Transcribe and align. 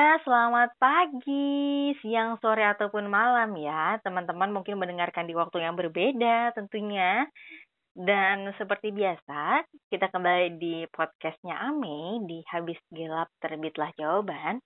Selamat 0.00 0.72
pagi, 0.80 1.92
siang, 2.00 2.40
sore, 2.40 2.64
ataupun 2.64 3.04
malam 3.04 3.52
ya. 3.60 4.00
Teman-teman 4.00 4.48
mungkin 4.48 4.80
mendengarkan 4.80 5.28
di 5.28 5.36
waktu 5.36 5.60
yang 5.60 5.76
berbeda 5.76 6.56
tentunya. 6.56 7.28
Dan 7.92 8.48
seperti 8.56 8.96
biasa, 8.96 9.60
kita 9.92 10.08
kembali 10.08 10.56
di 10.56 10.88
podcastnya 10.88 11.52
Ame 11.52 12.24
di 12.24 12.40
Habis 12.48 12.80
Gelap 12.88 13.28
Terbitlah 13.44 13.92
Jawaban. 14.00 14.64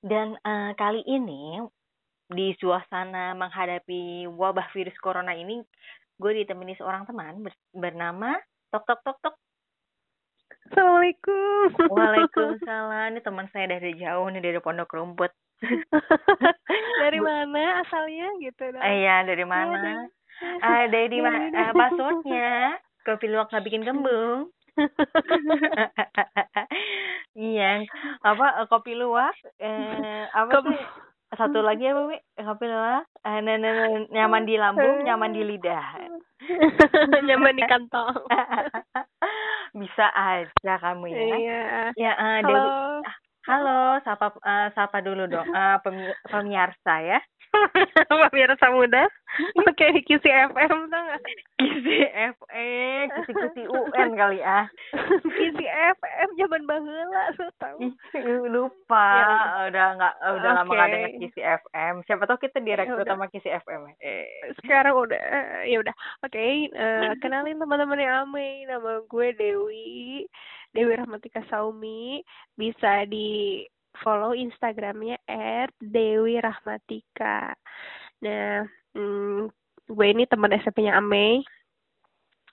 Dan 0.00 0.40
uh, 0.48 0.72
kali 0.72 1.04
ini 1.04 1.60
di 2.32 2.56
suasana 2.56 3.36
menghadapi 3.36 4.32
wabah 4.32 4.72
virus 4.72 4.96
corona 4.96 5.36
ini, 5.36 5.60
gue 6.16 6.32
ditemani 6.40 6.80
seorang 6.80 7.04
teman 7.04 7.44
bernama 7.76 8.32
Tok 8.72 8.88
Tok 8.88 9.00
Tok 9.04 9.18
Tok 9.28 9.36
Assalamualaikum. 10.70 11.90
Waalaikumsalam. 11.90 13.18
Ini 13.18 13.20
teman 13.26 13.50
saya 13.50 13.66
dari 13.74 13.98
jauh 13.98 14.30
nih 14.30 14.38
dari 14.38 14.62
Pondok 14.62 14.94
Rumput. 14.94 15.34
dari 17.02 17.18
mana 17.18 17.82
asalnya 17.82 18.30
gitu? 18.38 18.70
Eh, 18.78 19.02
iya, 19.02 19.26
dari 19.26 19.42
iya, 19.42 19.50
mana? 19.50 20.06
Ah, 20.62 20.86
dari 20.86 21.10
di 21.10 21.18
mana? 21.18 21.50
Uh, 21.50 21.74
passwordnya 21.74 22.78
kopi 23.02 23.26
luwak 23.26 23.50
nggak 23.50 23.66
bikin 23.66 23.82
kembung. 23.82 24.54
iya, 27.34 27.82
apa 28.22 28.62
kopi 28.70 28.94
luwak? 28.94 29.34
Eh, 29.58 30.30
apa 30.30 30.54
Kom 30.54 30.70
sih? 30.70 30.78
Satu 31.34 31.66
lagi 31.66 31.90
apa, 31.90 32.14
Wi? 32.14 32.18
Kopi 32.46 32.70
luwak? 32.70 33.10
Eh, 33.26 33.42
nyaman 34.14 34.46
di 34.46 34.54
lambung, 34.54 35.02
nyaman 35.02 35.34
di 35.34 35.42
lidah. 35.42 35.98
nyaman 37.26 37.58
di 37.58 37.62
kantong. 37.66 38.22
Bisa 39.80 40.12
aja 40.12 40.74
kamu 40.76 41.08
ya. 41.08 41.20
Iya. 41.40 41.62
Ya, 41.96 42.12
uh, 42.20 42.38
Halo. 42.44 42.52
Dewi. 42.52 42.68
Ah, 43.08 43.16
halo, 43.48 43.80
sapa 44.04 44.26
uh, 44.36 44.68
sapa 44.76 45.00
dulu 45.00 45.24
dong. 45.24 45.48
Uh, 45.48 45.80
pemi 45.80 46.04
pemirsa 46.28 46.94
ya. 47.00 47.18
Pemirsa 48.30 48.66
muda. 48.70 49.04
Oke, 49.62 49.78
okay, 49.78 49.90
Kisi 50.02 50.26
FM 50.26 50.90
tuh 50.90 51.00
nggak? 51.00 51.22
Kisi 51.62 51.96
FM, 52.34 53.04
Kisi 53.14 53.32
Kisi 53.32 53.62
UN 53.70 54.10
kali 54.18 54.42
ah. 54.42 54.66
Kisi 55.22 55.66
FM 55.66 56.28
zaman 56.34 56.62
bahula 56.66 57.22
lu 57.38 57.46
tahu. 57.62 57.78
Lupa, 58.50 59.06
ya. 59.22 59.70
udah 59.70 59.86
nggak 59.98 60.14
udah 60.18 60.50
lama 60.62 60.72
okay. 60.74 60.90
dengar 60.90 61.12
Kisi 61.22 61.40
FM. 61.42 61.94
Siapa 62.06 62.26
tahu 62.26 62.38
kita 62.42 62.58
direkrut 62.58 63.06
ya, 63.06 63.14
sama 63.14 63.30
Kisi 63.30 63.50
FM. 63.50 63.94
Eh. 64.02 64.26
Sekarang 64.62 64.98
udah, 64.98 65.22
ya 65.62 65.78
udah. 65.78 65.94
Oke, 66.26 66.34
okay, 66.34 66.54
uh, 66.74 67.14
kenalin 67.22 67.58
teman-teman 67.58 68.02
yang 68.02 68.26
ame. 68.26 68.66
Nama 68.66 69.06
gue 69.06 69.28
Dewi. 69.38 70.26
Dewi 70.74 70.92
Rahmatika 70.98 71.42
Saumi. 71.50 72.22
Bisa 72.58 73.06
di 73.06 73.62
follow 73.98 74.32
Instagramnya 74.32 75.18
at 75.26 75.74
Dewi 75.82 76.38
Rahmatika. 76.38 77.54
Nah, 78.22 78.64
hmm, 78.94 79.50
gue 79.90 80.06
ini 80.06 80.24
teman 80.30 80.54
SMP-nya 80.54 80.94
Ame. 80.94 81.42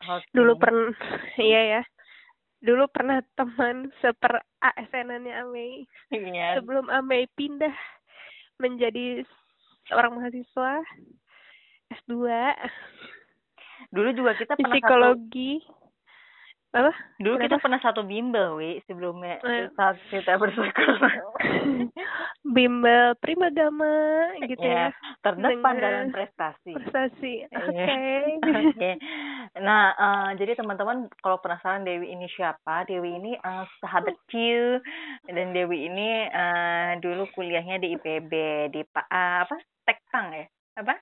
Okay. 0.02 0.30
Dulu 0.34 0.58
pernah, 0.58 0.94
iya 1.42 1.62
ya. 1.80 1.82
Dulu 2.58 2.90
pernah 2.90 3.22
teman 3.38 3.94
seper 4.02 4.42
ASN-nya 4.66 5.46
Ame. 5.46 5.86
Iya. 6.10 6.58
Sebelum 6.58 6.90
Ame 6.90 7.30
pindah 7.38 7.74
menjadi 8.58 9.22
seorang 9.88 10.18
mahasiswa 10.18 10.82
S2. 11.94 12.14
Dulu 13.94 14.10
juga 14.12 14.32
kita 14.36 14.58
pernah 14.58 14.74
psikologi. 14.74 15.62
Satu 15.64 15.77
apa 16.76 16.92
dulu 17.24 17.40
Kenapa? 17.40 17.46
kita 17.48 17.56
pernah 17.64 17.80
satu 17.80 18.02
bimbel 18.04 18.60
wi 18.60 18.84
sebelumnya 18.84 19.40
eh. 19.40 19.72
saat 19.80 19.96
kita 20.12 20.36
bersekolah 20.36 21.14
bimbel 22.56 23.16
prima 23.24 23.48
gama 23.56 24.36
gitu 24.44 24.68
ya, 24.68 24.92
ya. 24.92 25.16
terdepan 25.24 25.64
Dengan 25.64 25.80
dalam 25.80 26.08
prestasi 26.12 26.76
prestasi 26.76 27.34
iya. 27.48 27.56
oke 27.56 27.72
okay. 27.88 28.64
okay. 28.76 28.94
nah 29.64 29.96
uh, 29.96 30.30
jadi 30.36 30.60
teman-teman 30.60 31.08
kalau 31.24 31.40
penasaran 31.40 31.88
Dewi 31.88 32.12
ini 32.12 32.28
siapa 32.36 32.84
Dewi 32.84 33.16
ini 33.16 33.40
uh, 33.40 33.64
sahabat 33.80 34.20
Q 34.28 34.36
dan 35.32 35.56
Dewi 35.56 35.88
ini 35.88 36.28
uh, 36.28 37.00
dulu 37.00 37.32
kuliahnya 37.32 37.80
di 37.80 37.96
IPB 37.96 38.32
di 38.76 38.82
uh, 38.84 39.48
apa 39.48 39.56
Tekpang 39.88 40.36
ya 40.36 40.46
apa 40.78 41.00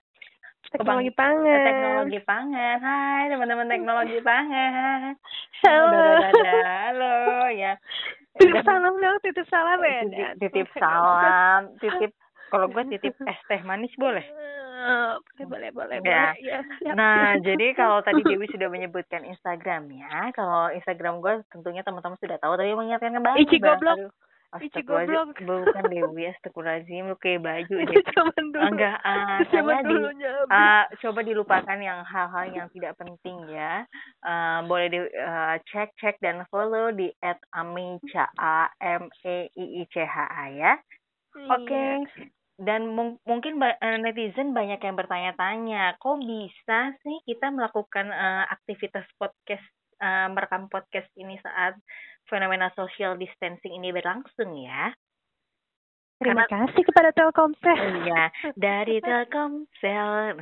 teknologi 0.75 1.11
pangan. 1.15 1.63
teknologi 1.63 2.19
pangan. 2.27 2.77
Hai 2.83 3.23
teman-teman 3.31 3.67
teknologi 3.71 4.17
pangan. 4.27 5.15
Halo. 5.63 6.03
Halo 6.43 7.15
ya. 7.55 7.79
Titip 8.35 8.67
salam 8.67 8.99
dong 8.99 9.17
titip 9.23 9.47
salam 9.47 9.79
ya. 9.79 10.35
Titip, 10.35 10.67
salam. 10.75 11.71
Titip 11.79 12.11
kalau 12.51 12.67
gue 12.69 12.83
titip 12.91 13.15
es 13.31 13.39
teh 13.47 13.61
manis 13.63 13.91
boleh? 13.95 14.23
Boleh 14.85 15.73
boleh 15.73 15.97
boleh 15.97 15.97
ya. 16.05 16.29
ya 16.37 16.61
nah 16.93 17.33
jadi 17.41 17.73
kalau 17.73 18.05
tadi 18.05 18.21
Dewi 18.29 18.45
sudah 18.53 18.69
menyebutkan 18.69 19.25
Instagramnya 19.25 20.29
kalau 20.37 20.69
Instagram 20.69 21.25
gue 21.25 21.41
tentunya 21.49 21.81
teman-teman 21.81 22.19
sudah 22.21 22.37
tahu 22.37 22.53
tapi 22.53 22.75
mengingatkan 22.77 23.17
kembali 23.17 23.39
Ichi 23.41 23.57
goblok 23.57 24.13
Astagfirullahaladzim, 24.55 25.43
bukan 25.43 25.83
Dewi, 25.91 26.23
astagfirullahaladzim, 26.31 27.11
lu 27.11 27.17
kayak 27.19 27.43
baju 27.43 27.75
deh. 27.75 27.97
dulu. 28.55 28.63
Enggak, 28.71 28.97
uh, 29.03 29.39
saya 29.51 29.83
di, 29.83 29.95
uh, 30.47 30.83
coba 31.03 31.19
dilupakan 31.27 31.79
yang 31.79 31.99
hal-hal 32.07 32.45
yang 32.55 32.67
tidak 32.71 32.95
penting 32.95 33.37
ya. 33.51 33.83
Uh, 34.23 34.63
boleh 34.63 34.87
di 34.87 34.99
uh, 35.03 35.59
cek 35.67 35.91
cek 35.99 36.15
dan 36.23 36.47
follow 36.47 36.95
di 36.95 37.11
at 37.19 37.39
amicha 37.51 38.31
a 38.39 38.71
m 38.79 39.11
e 39.27 39.51
i 39.51 39.65
i 39.79 39.83
c 39.91 39.95
h 39.99 40.15
a 40.15 40.45
ya. 40.47 40.79
Iya. 41.35 41.51
Oke. 41.51 41.67
Okay. 41.67 42.31
Dan 42.55 42.95
mung 42.95 43.19
mungkin 43.27 43.59
netizen 43.99 44.55
banyak 44.55 44.79
yang 44.79 44.95
bertanya-tanya, 44.95 45.99
kok 45.99 46.23
bisa 46.23 46.95
sih 47.03 47.19
kita 47.27 47.51
melakukan 47.51 48.07
uh, 48.07 48.47
aktivitas 48.47 49.03
podcast, 49.19 49.67
uh, 50.01 50.27
merekam 50.31 50.67
podcast 50.71 51.09
ini 51.19 51.39
saat 51.43 51.77
fenomena 52.25 52.73
social 52.73 53.15
distancing 53.15 53.77
ini 53.77 53.93
berlangsung 53.93 54.57
ya. 54.57 54.93
Terima 56.15 56.47
Karena, 56.47 56.63
kasih 56.71 56.83
kepada 56.87 57.11
Telkomsel. 57.11 58.07
Iya, 58.07 58.23
dari 58.55 58.97
Telkomsel. 59.05 60.39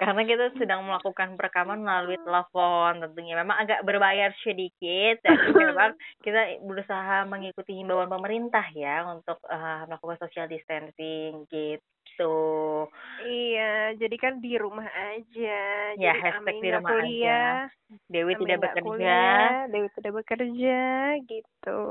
Karena 0.00 0.22
kita 0.24 0.56
sedang 0.56 0.88
melakukan 0.88 1.36
perekaman 1.36 1.84
melalui 1.84 2.16
telepon 2.24 3.04
tentunya. 3.04 3.36
Memang 3.36 3.68
agak 3.68 3.84
berbayar 3.84 4.32
sedikit, 4.40 5.20
tapi 5.20 5.44
memang 5.76 5.92
kita 6.24 6.56
berusaha 6.64 7.28
mengikuti 7.28 7.76
himbauan 7.76 8.08
pemerintah 8.08 8.64
ya 8.72 9.04
untuk 9.04 9.36
uh, 9.44 9.84
melakukan 9.84 10.24
social 10.24 10.48
distancing 10.48 11.44
gitu 11.52 11.84
gitu. 12.14 12.86
Iya, 13.24 13.98
jadi 13.98 14.16
kan 14.20 14.38
di 14.38 14.54
rumah 14.54 14.86
aja. 14.86 15.58
Ya, 15.98 16.14
jadi 16.14 16.22
hashtag 16.22 16.56
di 16.62 16.70
rumah 16.70 16.90
kuliah, 16.94 17.66
aja. 17.66 17.98
Dewi 18.06 18.32
Amin 18.34 18.40
tidak 18.46 18.58
bekerja. 18.62 18.86
Kuliah, 18.86 19.50
Dewi 19.70 19.88
tidak 19.98 20.12
bekerja 20.22 20.80
gitu. 21.26 21.82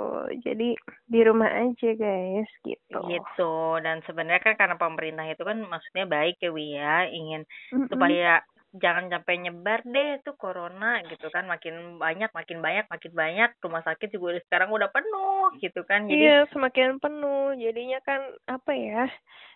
Jadi 0.48 0.70
di 1.10 1.20
rumah 1.28 1.50
aja 1.52 1.90
guys 2.00 2.52
gitu. 2.64 3.00
Gitu. 3.12 3.56
Dan 3.84 4.00
sebenarnya 4.08 4.42
kan 4.44 4.56
karena 4.56 4.78
pemerintah 4.80 5.26
itu 5.28 5.44
kan 5.44 5.60
maksudnya 5.68 6.06
baik 6.08 6.40
ya 6.40 6.52
Wi 6.56 6.68
ya, 6.80 6.96
ingin 7.12 7.42
mm 7.44 7.76
-hmm. 7.76 7.88
supaya 7.92 8.40
jangan 8.74 9.06
sampai 9.06 9.38
nyebar 9.38 9.86
deh 9.86 10.18
tuh 10.26 10.34
corona 10.34 10.98
gitu 11.06 11.30
kan 11.30 11.46
makin 11.46 12.02
banyak 12.02 12.34
makin 12.34 12.58
banyak 12.58 12.90
makin 12.90 13.14
banyak 13.14 13.50
rumah 13.62 13.86
sakit 13.86 14.10
juga 14.10 14.42
sekarang 14.50 14.74
udah 14.74 14.90
penuh 14.90 15.54
gitu 15.62 15.86
kan 15.86 16.10
jadi 16.10 16.18
iya 16.18 16.38
semakin 16.50 16.98
penuh 16.98 17.54
jadinya 17.54 18.02
kan 18.02 18.34
apa 18.50 18.72
ya 18.74 19.06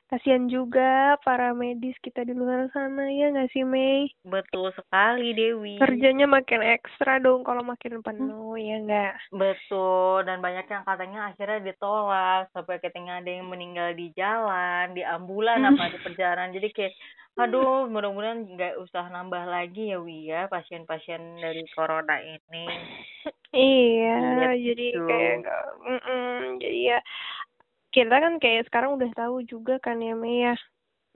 kasihan 0.08 0.48
juga 0.48 1.20
para 1.22 1.52
medis 1.52 1.96
kita 2.00 2.24
di 2.24 2.32
luar 2.32 2.72
sana 2.72 3.12
ya 3.12 3.28
nggak 3.32 3.52
sih 3.52 3.68
Mei? 3.68 4.08
Betul 4.24 4.72
sekali 4.72 5.36
Dewi. 5.36 5.80
Kerjanya 5.84 6.28
makin 6.28 6.64
ekstra 6.64 7.20
dong 7.20 7.44
kalau 7.44 7.64
makin 7.64 8.00
penuh 8.00 8.56
hmm. 8.56 8.64
ya 8.64 8.78
nggak? 8.88 9.14
Betul 9.36 10.24
dan 10.24 10.40
banyak 10.40 10.68
yang 10.68 10.84
katanya 10.88 11.20
akhirnya 11.32 11.60
ditolak 11.60 12.48
sampai 12.56 12.80
katanya 12.80 13.20
ada 13.20 13.32
yang 13.32 13.48
meninggal 13.52 13.92
di 13.94 14.08
jalan, 14.16 14.96
di 14.96 15.04
ambulan 15.04 15.68
apa 15.68 15.92
di 15.92 16.00
perjalanan. 16.00 16.56
Jadi 16.56 16.68
kayak 16.72 16.96
aduh 17.38 17.86
mudah-mudahan 17.86 18.50
nggak 18.50 18.82
usah 18.82 19.14
nambah 19.14 19.46
lagi 19.46 19.94
ya 19.94 20.02
Wi 20.02 20.26
ya 20.26 20.50
pasien-pasien 20.50 21.38
dari 21.38 21.62
corona 21.70 22.18
ini. 22.18 22.66
iya, 23.54 24.18
gitu. 24.58 24.74
jadi 24.74 24.88
kayak 25.06 25.36
mm 25.86 26.00
-mm, 26.02 26.38
jadi 26.58 26.80
ya 26.98 27.00
kita 27.92 28.16
kan 28.20 28.34
kayak 28.38 28.68
sekarang 28.68 29.00
udah 29.00 29.10
tahu 29.16 29.44
juga 29.48 29.80
kan 29.80 29.98
ya 30.02 30.14
Mei 30.14 30.48
ya. 30.48 30.56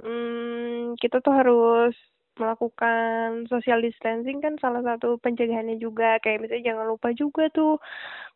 Hmm, 0.02 0.98
kita 0.98 1.22
tuh 1.22 1.34
harus 1.36 1.94
melakukan 2.40 3.46
social 3.52 3.84
distancing 3.84 4.42
kan 4.42 4.58
salah 4.58 4.82
satu 4.82 5.20
pencegahannya 5.22 5.78
juga. 5.78 6.18
Kayak 6.24 6.48
misalnya 6.48 6.74
jangan 6.74 6.86
lupa 6.90 7.14
juga 7.14 7.52
tuh 7.54 7.78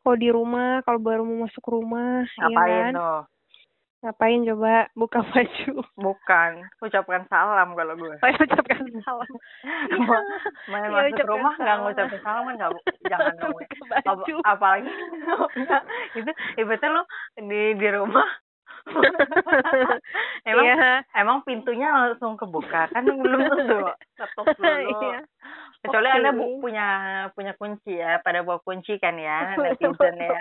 kalau 0.03 0.17
di 0.19 0.29
rumah 0.29 0.85
kalau 0.85 0.99
baru 1.01 1.25
mau 1.25 1.47
masuk 1.49 1.65
rumah 1.65 2.27
ya 2.37 2.45
ngapain 2.45 2.69
ya 2.69 2.79
kan? 2.85 2.93
tuh 2.93 3.34
ngapain 4.05 4.45
coba 4.45 4.85
buka 4.93 5.19
baju? 5.33 5.73
Bukan 5.97 6.51
ucapkan 6.77 7.25
salam 7.25 7.73
kalau 7.73 7.97
gue. 7.97 8.13
Oh, 8.15 8.29
ya, 8.29 8.37
ucapkan 8.37 8.85
salam. 9.01 9.31
Main 10.69 10.85
ya, 10.85 11.09
masuk 11.09 11.25
rumah 11.25 11.53
nggak 11.57 11.77
ngucapin 11.81 12.19
salam 12.21 12.43
kan 12.45 12.53
nggak 12.55 12.71
jangan 13.03 13.33
dong 13.41 13.57
Ap 14.05 14.21
apalagi 14.45 14.91
itu 16.13 16.31
ibaratnya 16.55 16.89
lo 16.93 17.01
di 17.41 17.73
di 17.73 17.87
rumah. 17.89 18.29
Emang 20.45 20.61
Iya. 20.61 21.01
emang 21.17 21.41
pintunya 21.41 21.89
langsung 21.89 22.37
kebuka 22.37 22.85
kan 22.93 23.01
belum 23.01 23.41
tentu 23.49 23.81
ketuk 24.13 24.45
dulu 24.53 24.69
Iya. 25.01 25.19
Kecuali 25.85 26.07
Oke. 26.07 26.17
anda 26.17 26.31
bu- 26.31 26.57
punya 26.59 26.87
punya 27.31 27.53
kunci 27.53 27.93
ya 27.93 28.17
pada 28.19 28.41
bawa 28.41 28.57
kunci 28.59 28.97
kan 28.97 29.13
ya 29.13 29.53
netizen 29.61 30.17
ya 30.17 30.39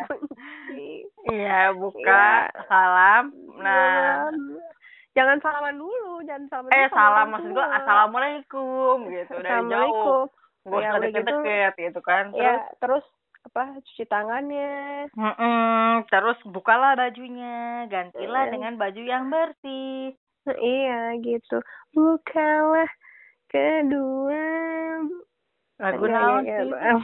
iya 1.29 1.61
buka 1.71 2.01
Iya. 2.51 2.65
salam 2.65 3.25
nah 3.57 4.29
jangan 5.13 5.39
salaman 5.39 5.79
dulu, 5.79 6.27
jangan 6.27 6.47
salaman 6.49 6.73
eh 6.73 6.85
dulu 6.85 6.97
salam 6.97 7.27
maksud 7.31 7.51
gua 7.53 7.67
assalamualaikum 7.77 8.97
gitu 9.07 9.35
dari 9.39 9.63
jauh 9.69 10.27
gak 10.27 10.33
Ya, 10.65 10.73
usah 10.73 10.97
udah 10.97 10.97
gitu. 10.97 11.05
deket-deket 11.13 11.73
gitu 11.79 12.01
kan 12.01 12.25
Ya, 12.33 12.57
terus 12.75 13.05
terus 13.05 13.07
apa 13.45 13.63
cuci 13.79 14.05
tangannya. 14.09 15.05
Mm-mm, 15.13 16.09
terus 16.09 16.41
bukalah 16.43 16.97
bajunya 16.97 17.85
gantilah 17.87 18.49
Iya. 18.49 18.51
dengan 18.51 18.73
baju 18.75 19.03
yang 19.05 19.29
bersih 19.29 20.17
Iya 20.51 21.21
gitu. 21.21 21.61
Bukalah 21.93 22.89
kedua 23.47 24.45
lagu 25.83 26.05
naon 26.07 26.45
ya, 26.47 26.63
ya, 26.63 26.71
maaf. 26.71 27.03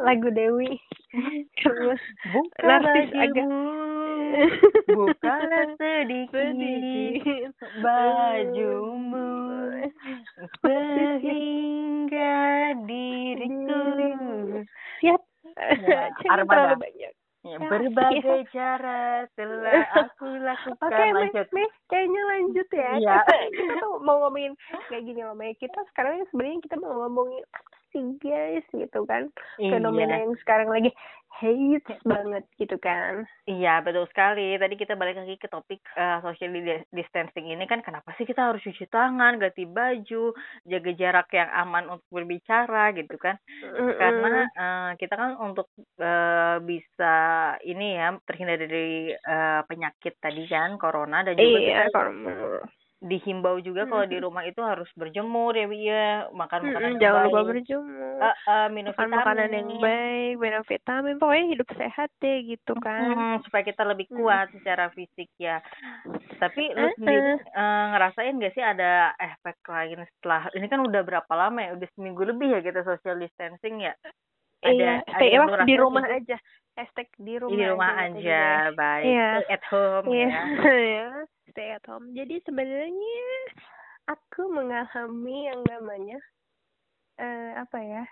Lagu 0.00 0.28
Dewi. 0.32 0.76
Terus 1.60 2.02
buka 2.32 2.60
narsis 2.60 3.08
bajumu 3.12 3.20
agak 3.20 3.48
bukalah 4.88 5.66
sedikit 5.80 6.56
sedikit 6.56 7.52
bajumu 7.84 9.28
sehingga 10.64 12.32
diriku 12.88 13.80
Siap. 15.02 15.22
Ya, 15.84 16.08
armada. 16.32 16.78
banyak. 16.80 17.12
ya, 17.12 17.20
Ya, 17.42 17.58
berbagai 17.58 18.46
cara 18.54 19.26
telah 19.34 19.82
aku 20.06 20.30
lakukan 20.30 20.94
Mei, 20.94 21.10
lanjut 21.10 21.48
Mei, 21.50 21.66
kayaknya 21.90 22.22
lanjut 22.30 22.68
ya. 22.70 22.90
Iya. 23.02 23.18
kita 23.50 23.82
mau 23.98 24.22
ngomongin 24.22 24.54
kayak 24.86 25.02
gini 25.02 25.26
loh, 25.26 25.34
Mei. 25.34 25.50
Kita 25.58 25.82
sekarang 25.90 26.22
sebenarnya 26.30 26.62
kita 26.62 26.78
mau 26.78 27.02
ngomongin 27.02 27.42
sih 27.92 28.16
guys 28.18 28.66
gitu 28.72 29.04
kan. 29.06 29.28
Fenomena 29.60 30.18
iya 30.18 30.24
yang 30.26 30.34
sekarang 30.40 30.68
lagi 30.72 30.90
hate 31.32 31.96
banget 32.04 32.44
gitu 32.60 32.76
kan. 32.78 33.24
Iya 33.48 33.80
betul 33.80 34.04
sekali. 34.12 34.54
Tadi 34.60 34.74
kita 34.76 34.94
balik 34.94 35.16
lagi 35.18 35.36
ke 35.40 35.48
topik 35.48 35.80
eh, 35.96 36.18
social 36.20 36.52
di- 36.52 36.86
distancing 36.92 37.48
ini 37.48 37.64
kan 37.64 37.80
kenapa 37.80 38.12
sih 38.16 38.28
kita 38.28 38.52
harus 38.52 38.62
cuci 38.62 38.86
tangan, 38.86 39.40
ganti 39.40 39.64
baju, 39.64 40.36
jaga 40.68 40.90
jarak 40.92 41.28
yang 41.32 41.50
aman 41.50 41.98
untuk 41.98 42.08
berbicara 42.12 42.92
gitu 42.94 43.16
kan? 43.16 43.40
Karena 43.98 44.32
eh, 44.52 44.90
kita 45.00 45.14
kan 45.16 45.30
untuk 45.40 45.72
eh, 45.98 46.56
bisa 46.62 47.14
ini 47.64 47.96
ya 47.96 48.14
terhindar 48.28 48.60
dari 48.60 49.10
eh, 49.16 49.60
penyakit 49.66 50.20
tadi 50.20 50.44
kan 50.46 50.76
corona 50.76 51.24
dan 51.24 51.34
juga 51.34 51.58
iya, 51.58 51.68
kita 51.68 51.84
kalau 51.90 52.12
dihimbau 53.02 53.58
juga 53.58 53.82
kalau 53.90 54.06
di 54.06 54.22
rumah 54.22 54.46
itu 54.46 54.62
harus 54.62 54.86
berjemur 54.94 55.50
ya 55.58 55.66
Wi 55.66 55.90
ya 55.90 56.30
makan 56.30 56.70
makanan 56.70 56.90
yang 56.94 56.94
jangan 57.02 57.22
lupa 57.26 57.40
berjemur. 57.50 58.18
Eh, 58.22 58.36
eh, 58.46 58.66
minum 58.70 58.94
makan 58.94 59.10
vitamin 59.10 59.18
makanan 59.18 59.48
yang 59.50 59.68
baik, 59.82 60.32
minum 60.38 60.62
vitamin, 60.62 61.14
pokoknya 61.18 61.46
hidup 61.50 61.68
sehat 61.74 62.08
deh 62.22 62.38
gitu 62.46 62.72
kan. 62.78 63.02
Mm, 63.10 63.34
supaya 63.42 63.62
kita 63.66 63.82
lebih 63.82 64.06
Mm. 64.06 64.16
kuat 64.22 64.46
secara 64.54 64.84
fisik 64.94 65.28
ya. 65.34 65.58
Tapi 66.38 66.62
lu 66.78 66.86
Uh-uh. 66.86 66.94
sendiri 66.94 67.32
eh, 67.42 67.84
ngerasain 67.90 68.38
gak 68.38 68.54
sih 68.54 68.64
ada 68.64 69.12
efek 69.18 69.58
lain 69.66 70.06
setelah 70.18 70.46
ini 70.54 70.66
kan 70.70 70.80
udah 70.86 71.02
berapa 71.02 71.32
lama 71.34 71.58
ya? 71.58 71.70
Udah 71.74 71.88
seminggu 71.98 72.22
lebih 72.22 72.54
ya 72.54 72.60
kita 72.62 72.86
social 72.86 73.18
distancing 73.18 73.82
ya. 73.82 73.94
Ada 74.62 74.74
iya, 74.78 74.92
ada 75.02 75.12
stay 75.18 75.28
yang 75.34 75.42
apa, 75.42 75.66
di 75.66 75.74
rasain 75.74 75.82
rumah 75.82 76.04
gitu? 76.06 76.18
aja. 76.22 76.36
Hashtag 76.72 77.08
di 77.20 77.34
rumah 77.36 77.52
di 77.52 77.64
rumah 77.68 77.92
aja. 77.98 78.16
aja, 78.16 78.42
baik. 78.72 79.04
Iya. 79.04 79.28
Stay 79.28 79.52
at 79.52 79.64
home 79.68 80.06
Iya, 80.08 80.28
ya. 80.30 80.40
ya, 80.96 81.08
stay 81.50 81.68
at 81.74 81.84
home. 81.90 82.06
Jadi 82.14 82.34
sebenarnya 82.46 83.28
aku 84.08 84.42
mengalami 84.48 85.36
yang 85.50 85.60
namanya 85.66 86.18
eh 87.18 87.52
apa 87.58 87.78
ya? 87.82 88.04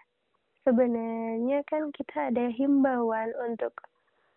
Sebenarnya 0.66 1.64
kan 1.64 1.88
kita 1.94 2.34
ada 2.34 2.52
himbauan 2.52 3.32
untuk 3.40 3.72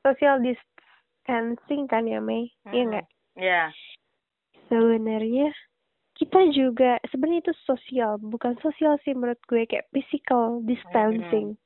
social 0.08 0.40
distancing 0.40 1.90
kan 1.90 2.08
ya, 2.08 2.24
Mei? 2.24 2.48
Iya 2.70 2.72
Mm-mm. 2.72 2.90
nggak? 2.94 3.08
Ya. 3.42 3.64
Sebenarnya 4.72 5.52
kita 6.14 6.40
juga 6.54 7.02
sebenarnya 7.10 7.50
itu 7.50 7.54
sosial, 7.66 8.22
bukan 8.22 8.56
sosial 8.62 9.02
sih 9.02 9.18
menurut 9.18 9.42
gue 9.50 9.66
kayak 9.66 9.90
physical 9.92 10.62
distancing. 10.64 11.58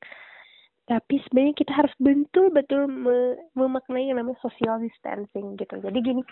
Tapi 0.88 1.20
sebenarnya 1.28 1.54
kita 1.54 1.72
harus 1.76 1.92
betul-betul 2.00 2.88
me- 2.88 3.38
memaknai 3.52 4.08
yang 4.08 4.16
namanya 4.16 4.40
social 4.40 4.80
distancing 4.80 5.52
gitu. 5.54 5.76
Jadi 5.78 5.98
gini, 6.00 6.22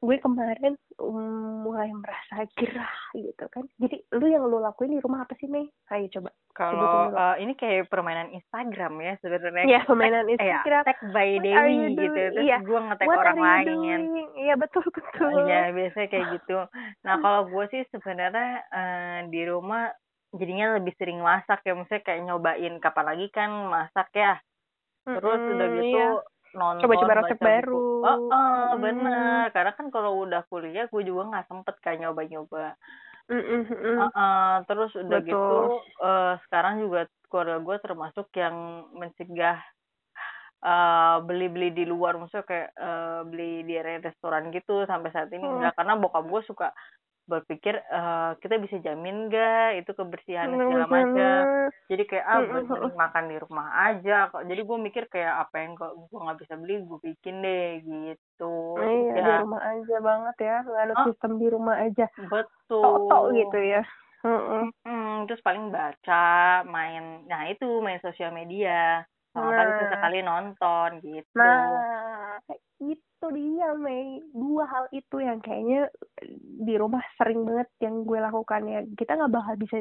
gue 0.00 0.16
kemarin 0.16 0.76
um, 0.96 1.64
mulai 1.64 1.88
merasa 1.88 2.44
gerah 2.56 2.92
gitu 3.12 3.44
kan. 3.48 3.64
Jadi 3.76 4.04
lu 4.12 4.28
yang 4.28 4.44
lu 4.44 4.60
lakuin 4.60 4.92
di 4.92 5.00
rumah 5.00 5.24
apa 5.24 5.32
sih, 5.36 5.48
Mei? 5.48 5.64
Ayo 5.88 6.12
coba. 6.12 6.28
Kalau 6.52 7.08
eh, 7.16 7.36
ini 7.40 7.56
kayak 7.56 7.88
permainan 7.88 8.36
Instagram 8.36 9.00
ya 9.00 9.16
sebenarnya. 9.24 9.64
Ya, 9.64 9.80
permainan 9.88 10.28
Tag- 10.28 10.28
eh, 10.28 10.36
Instagram. 10.36 10.82
tag 10.84 10.98
by 11.16 11.30
Dewi 11.40 11.74
gitu. 11.96 12.04
Terus 12.36 12.44
Iya. 12.44 12.58
gue 12.60 12.78
nge-tag 12.84 13.06
What 13.08 13.18
orang 13.18 13.38
lain. 13.40 14.00
Iya, 14.36 14.54
betul 14.60 14.84
betul. 14.92 15.48
Iya, 15.48 15.72
biasanya 15.72 16.08
kayak 16.12 16.26
gitu. 16.36 16.58
Nah, 17.00 17.14
kalau 17.16 17.40
gue 17.48 17.64
sih 17.72 17.82
sebenarnya 17.88 18.50
eh, 18.68 19.18
di 19.32 19.40
rumah 19.48 19.88
jadinya 20.38 20.66
lebih 20.78 20.94
sering 20.98 21.18
masak 21.22 21.58
ya. 21.66 21.72
Maksudnya 21.74 22.02
kayak 22.06 22.20
nyobain 22.26 22.74
kapan 22.82 23.06
lagi 23.10 23.26
kan 23.34 23.50
masak 23.74 24.08
ya. 24.14 24.32
Terus 25.10 25.40
Mm-mm, 25.40 25.54
udah 25.54 25.68
gitu 25.74 25.96
iya. 25.96 26.08
nonton 26.58 26.82
Coba-coba 26.82 27.12
resep 27.18 27.38
baca 27.38 27.46
buku. 27.50 27.76
baru. 27.76 27.78
Oh, 28.04 28.18
oh 28.30 28.70
Mm-mm. 28.74 28.82
bener. 28.84 29.42
Karena 29.54 29.72
kan 29.78 29.86
kalau 29.94 30.12
udah 30.24 30.40
kuliah 30.50 30.86
gue 30.92 31.02
juga 31.02 31.22
nggak 31.30 31.46
sempet 31.50 31.74
kayak 31.82 31.98
nyoba-nyoba. 32.02 32.74
Mm-mm, 33.30 33.60
mm-mm. 33.70 33.96
Heeh, 34.00 34.52
terus 34.68 34.90
udah 34.96 35.18
Betul. 35.18 35.30
gitu 35.30 35.56
eh, 36.02 36.32
sekarang 36.46 36.74
juga 36.82 37.00
keluarga 37.30 37.56
gue 37.62 37.76
termasuk 37.84 38.26
yang 38.34 38.56
mencegah 38.96 39.58
eh, 40.64 41.16
beli-beli 41.26 41.68
di 41.72 41.84
luar 41.88 42.16
maksudnya 42.20 42.46
kayak 42.46 42.68
eh, 42.76 43.20
beli 43.30 43.50
di 43.68 43.74
restoran 44.06 44.50
gitu 44.54 44.84
sampai 44.90 45.10
saat 45.14 45.28
ini 45.32 45.42
Hmm. 45.42 45.56
enggak 45.60 45.74
karena 45.78 45.94
bokap 46.00 46.24
gue 46.26 46.42
suka 46.48 46.68
berpikir 47.30 47.78
eh, 47.78 48.30
kita 48.42 48.58
bisa 48.58 48.76
jamin 48.82 49.30
gak 49.30 49.78
itu 49.78 49.90
kebersihan 49.94 50.50
segala 50.50 50.84
Mm-mm. 50.84 50.94
macam 50.98 51.42
jadi 51.86 52.02
kayak 52.10 52.26
ah 52.26 52.38
Mm-mm. 52.42 52.54
mending 52.66 52.98
makan 52.98 53.24
di 53.30 53.36
rumah 53.38 53.66
aja 53.86 54.16
kok 54.28 54.42
jadi 54.50 54.60
gue 54.66 54.78
mikir 54.82 55.04
kayak 55.06 55.34
apa 55.46 55.54
yang 55.62 55.72
kok 55.78 55.92
gue 55.94 56.18
nggak 56.18 56.38
bisa 56.42 56.54
beli 56.58 56.74
gue 56.82 56.98
bikin 57.06 57.36
deh 57.46 57.70
gitu 57.86 58.54
Iya, 58.82 59.14
ya 59.14 59.22
di 59.22 59.32
rumah 59.46 59.62
aja 59.62 59.96
banget 60.02 60.36
ya. 60.42 60.56
Nggak 60.66 60.82
ada 60.82 60.94
Oh. 60.98 61.04
sistem 61.06 61.32
di 61.38 61.46
rumah 61.46 61.76
aja. 61.78 62.06
betul 62.18 62.82
Tok-tok 62.82 63.22
gitu 63.38 63.58
ya. 63.62 63.82
Heeh. 64.20 64.64
Hmm, 64.84 65.24
terus 65.28 65.40
paling 65.44 65.68
baca, 65.72 66.24
main, 66.64 67.24
nah 67.28 67.44
itu 67.48 67.66
main 67.84 68.00
sosial 68.00 68.32
media, 68.32 69.04
sama 69.30 69.50
Nah. 69.54 69.78
sesekali 69.78 70.20
nonton 70.26 70.90
gitu. 71.06 71.38
Nah, 71.38 72.40
itu 72.82 73.26
dia, 73.36 73.68
Mei. 73.78 74.24
Dua 74.34 74.64
hal 74.66 74.84
itu 74.90 75.22
yang 75.22 75.38
kayaknya 75.44 75.86
di 76.66 76.74
rumah 76.74 77.04
sering 77.14 77.46
banget 77.46 77.68
yang 77.78 78.02
gue 78.02 78.18
lakukan 78.18 78.62
ya. 78.66 78.80
Kita 78.98 79.14
nggak 79.14 79.32
bakal 79.32 79.54
bisa 79.60 79.76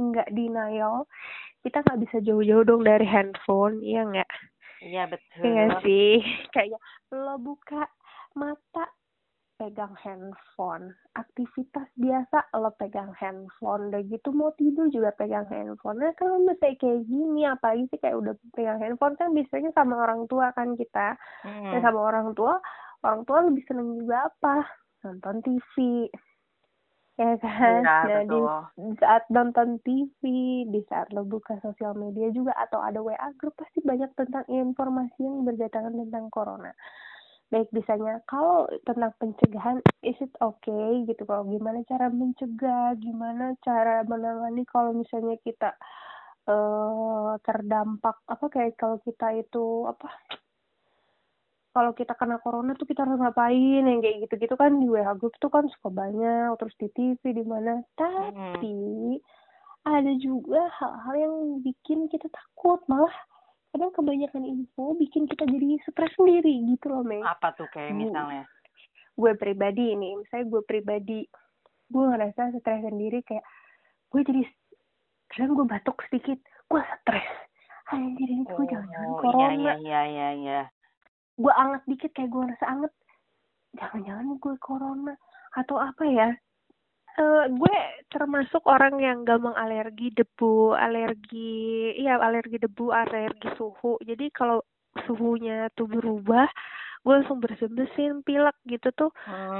nggak 0.00 0.28
denial. 0.32 1.04
Kita 1.60 1.80
nggak 1.84 2.00
bisa 2.08 2.16
jauh-jauh 2.24 2.64
dong 2.64 2.82
dari 2.84 3.04
handphone, 3.04 3.80
iya 3.84 4.02
nggak? 4.04 4.30
Iya 4.84 5.02
betul. 5.08 5.44
Iya 5.44 5.64
sih? 5.80 6.20
Kayak 6.52 6.80
lo 7.12 7.36
buka 7.40 7.88
mata 8.36 8.84
pegang 9.54 9.94
handphone. 9.98 10.94
Aktivitas 11.14 11.86
biasa 11.94 12.50
lo 12.58 12.74
pegang 12.74 13.14
handphone. 13.14 13.90
Udah 13.90 14.02
gitu 14.06 14.34
mau 14.34 14.50
tidur 14.58 14.90
juga 14.90 15.14
pegang 15.14 15.46
handphone. 15.46 16.02
Nah 16.02 16.12
kalau 16.18 16.42
misalnya 16.42 16.76
kayak 16.78 17.06
gini 17.06 17.42
apalagi 17.46 17.84
sih 17.90 17.98
kayak 18.02 18.18
udah 18.18 18.34
pegang 18.54 18.82
handphone 18.82 19.14
kan 19.14 19.30
biasanya 19.30 19.70
sama 19.72 19.94
orang 20.02 20.26
tua 20.26 20.50
kan 20.52 20.74
kita. 20.74 21.14
Hmm. 21.46 21.70
Dan 21.70 21.80
sama 21.82 22.00
orang 22.02 22.34
tua, 22.34 22.58
orang 23.06 23.22
tua 23.24 23.38
lebih 23.46 23.62
seneng 23.70 23.94
juga 24.02 24.26
apa? 24.26 24.66
Nonton 25.06 25.40
TV. 25.44 25.74
Ya 27.14 27.38
kan? 27.38 27.78
Iya 27.78 27.86
nah, 27.86 28.02
betul. 28.10 28.26
di 28.74 28.92
saat 28.98 29.24
nonton 29.30 29.78
TV, 29.86 30.20
di 30.66 30.80
saat 30.90 31.14
lo 31.14 31.22
buka 31.22 31.62
sosial 31.62 31.94
media 31.94 32.26
juga 32.34 32.50
atau 32.58 32.82
ada 32.82 32.98
WA 32.98 33.30
grup 33.38 33.54
pasti 33.54 33.78
banyak 33.86 34.10
tentang 34.18 34.42
informasi 34.50 35.22
yang 35.22 35.46
berdatangan 35.46 35.94
tentang 35.94 36.26
corona. 36.34 36.74
Baik 37.54 37.70
misalnya 37.70 38.18
kalau 38.26 38.66
tentang 38.82 39.14
pencegahan 39.22 39.78
is 40.02 40.18
it 40.18 40.34
okay 40.42 41.06
gitu? 41.06 41.22
Kalau 41.22 41.46
gimana 41.46 41.86
cara 41.86 42.10
mencegah, 42.10 42.98
gimana 42.98 43.54
cara 43.62 44.02
menangani 44.02 44.66
kalau 44.66 44.90
misalnya 44.90 45.38
kita 45.38 45.70
eh 46.50 47.32
terdampak? 47.46 48.18
Apa 48.26 48.50
kayak 48.50 48.74
kalau 48.74 48.98
kita 49.06 49.38
itu 49.38 49.86
apa? 49.86 50.10
Kalau 51.70 51.94
kita 51.94 52.18
kena 52.18 52.42
corona 52.42 52.74
tuh 52.74 52.90
kita 52.90 53.06
harus 53.06 53.22
ngapain 53.22 53.86
yang 53.86 54.02
kayak 54.02 54.26
gitu-gitu 54.26 54.58
kan? 54.58 54.74
Di 54.74 54.90
WA 54.90 55.14
group 55.14 55.38
tuh 55.38 55.50
kan 55.54 55.70
suka 55.78 55.94
banyak 55.94 56.58
terus 56.58 56.74
di 56.82 56.90
TV 56.90 57.22
di 57.22 57.44
mana? 57.46 57.86
Tapi 57.94 58.74
ada 59.86 60.12
juga 60.18 60.74
hal-hal 60.74 61.14
yang 61.22 61.34
bikin 61.62 62.10
kita 62.10 62.26
takut 62.34 62.82
malah 62.90 63.14
kadang 63.74 63.90
kebanyakan 63.90 64.46
info 64.46 64.94
bikin 64.94 65.26
kita 65.26 65.42
jadi 65.44 65.82
stres 65.82 66.14
sendiri 66.14 66.62
gitu 66.70 66.86
loh 66.86 67.02
Mei. 67.02 67.18
Apa 67.20 67.50
tuh 67.52 67.66
kayak 67.74 67.90
misalnya? 67.90 68.46
gue 69.14 69.30
pribadi 69.34 69.94
ini 69.94 70.18
misalnya 70.18 70.46
gue 70.48 70.62
pribadi 70.62 71.22
gue 71.86 72.02
ngerasa 72.02 72.50
stres 72.54 72.82
sendiri 72.82 73.22
kayak 73.22 73.42
gue 74.10 74.22
jadi 74.22 74.42
kadang 75.30 75.54
gue 75.54 75.66
batuk 75.66 75.98
sedikit 76.06 76.38
gue 76.70 76.82
stres. 77.02 77.26
Anjir 77.90 78.26
ini 78.26 78.42
gue 78.42 78.64
jangan-jangan 78.64 79.10
Oh, 79.10 79.18
corona. 79.18 79.50
iya 79.54 79.74
iya 79.78 80.00
iya 80.06 80.28
iya. 80.34 80.60
gue 81.34 81.52
anget 81.52 81.82
dikit 81.86 82.10
kayak 82.14 82.30
gue 82.30 82.42
ngerasa 82.46 82.66
anget. 82.66 82.92
Jangan-jangan 83.74 84.26
gue 84.38 84.54
corona 84.62 85.14
atau 85.54 85.76
apa 85.78 86.02
ya 86.06 86.28
Eh 87.14 87.46
gue 87.46 87.76
termasuk 88.10 88.66
orang 88.66 88.98
yang 88.98 89.22
gampang 89.22 89.54
alergi 89.54 90.10
debu 90.10 90.74
alergi 90.74 91.94
iya 91.94 92.18
alergi 92.18 92.58
debu 92.58 92.90
alergi 92.90 93.54
suhu 93.54 94.02
jadi 94.02 94.34
kalau 94.34 94.66
suhunya 95.06 95.70
tuh 95.72 95.86
berubah 95.86 96.50
gue 97.00 97.12
langsung 97.12 97.38
bersin 97.38 97.70
bersin 97.70 98.12
pilek 98.22 98.56
gitu 98.64 98.90
tuh 98.90 99.10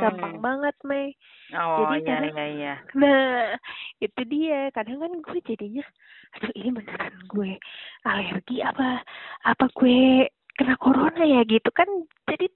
gampang 0.00 0.34
Hmm. 0.34 0.42
banget 0.42 0.74
Mei 0.82 1.14
Oh 1.54 1.86
Jadi 1.92 2.02
iya 2.02 2.16
kadang- 2.18 2.34
iya 2.34 2.44
iya. 2.48 2.74
Nah, 2.96 3.54
itu 4.00 4.20
dia. 4.24 4.72
Kadang 4.72 4.96
kan 4.98 5.12
gue 5.12 5.38
jadinya, 5.44 5.84
aduh 6.34 6.50
ini 6.56 6.72
beneran 6.72 7.14
gue 7.28 7.50
alergi 8.02 8.58
apa 8.58 9.04
apa 9.44 9.64
gue 9.70 10.24
kena 10.56 10.74
corona 10.74 11.20
ya 11.20 11.44
gitu 11.44 11.68
kan 11.70 11.86
jadi 12.24 12.46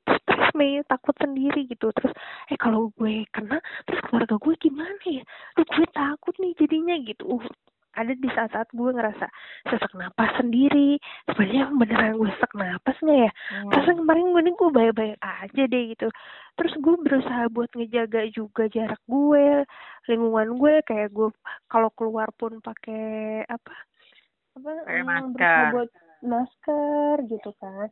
Mei 0.58 0.82
takut 0.90 1.14
sendiri 1.22 1.70
gitu 1.70 1.94
terus 1.94 2.10
eh 2.50 2.58
kalau 2.58 2.90
gue 2.98 3.22
kena 3.30 3.62
terus 3.86 4.02
keluarga 4.10 4.34
gue 4.34 4.54
gimana 4.58 5.04
ya 5.06 5.22
Duh, 5.54 5.66
gue 5.66 5.86
takut 5.94 6.34
nih 6.42 6.52
jadinya 6.58 6.98
gitu 7.06 7.38
uh, 7.38 7.46
ada 7.98 8.14
di 8.14 8.28
saat-saat 8.30 8.70
gue 8.74 8.90
ngerasa 8.94 9.26
sesak 9.66 9.92
napas 9.98 10.30
sendiri 10.38 11.02
sebenarnya 11.26 11.70
beneran 11.74 12.14
gue 12.14 12.30
sesak 12.34 12.52
napas 12.54 12.98
nggak 13.02 13.20
ya 13.26 13.32
Hmm. 13.48 13.70
Terus 13.72 13.96
kemarin 13.96 14.28
gue 14.34 14.42
nih 14.44 14.54
gue 14.60 14.70
baik-baik 14.70 15.16
aja 15.24 15.62
deh 15.64 15.84
gitu. 15.96 16.08
Terus 16.60 16.74
gue 16.84 16.94
berusaha 17.00 17.44
buat 17.48 17.70
ngejaga 17.72 18.28
juga 18.28 18.68
jarak 18.68 19.00
gue, 19.08 19.64
lingkungan 20.04 20.48
gue 20.60 20.74
kayak 20.84 21.08
gue 21.16 21.28
kalau 21.70 21.88
keluar 21.96 22.28
pun 22.36 22.60
pakai 22.60 23.44
apa? 23.48 23.74
Apa? 24.58 24.70
Pakai 24.84 25.00
hmm, 25.00 25.08
masker. 25.08 25.32
Berusaha 25.32 25.72
buat 25.72 25.90
masker 26.20 27.14
gitu 27.30 27.50
kan. 27.56 27.88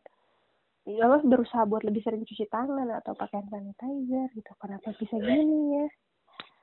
Ya 0.86 1.10
lo 1.10 1.18
berusaha 1.18 1.66
buat 1.66 1.82
lebih 1.82 1.98
sering 2.06 2.22
cuci 2.22 2.46
tangan 2.46 2.86
atau 3.02 3.10
pakai 3.18 3.42
hand 3.42 3.50
sanitizer 3.50 4.30
gitu. 4.38 4.52
Kenapa 4.62 4.94
bisa 4.94 5.18
gini 5.18 5.82
ya? 5.82 5.86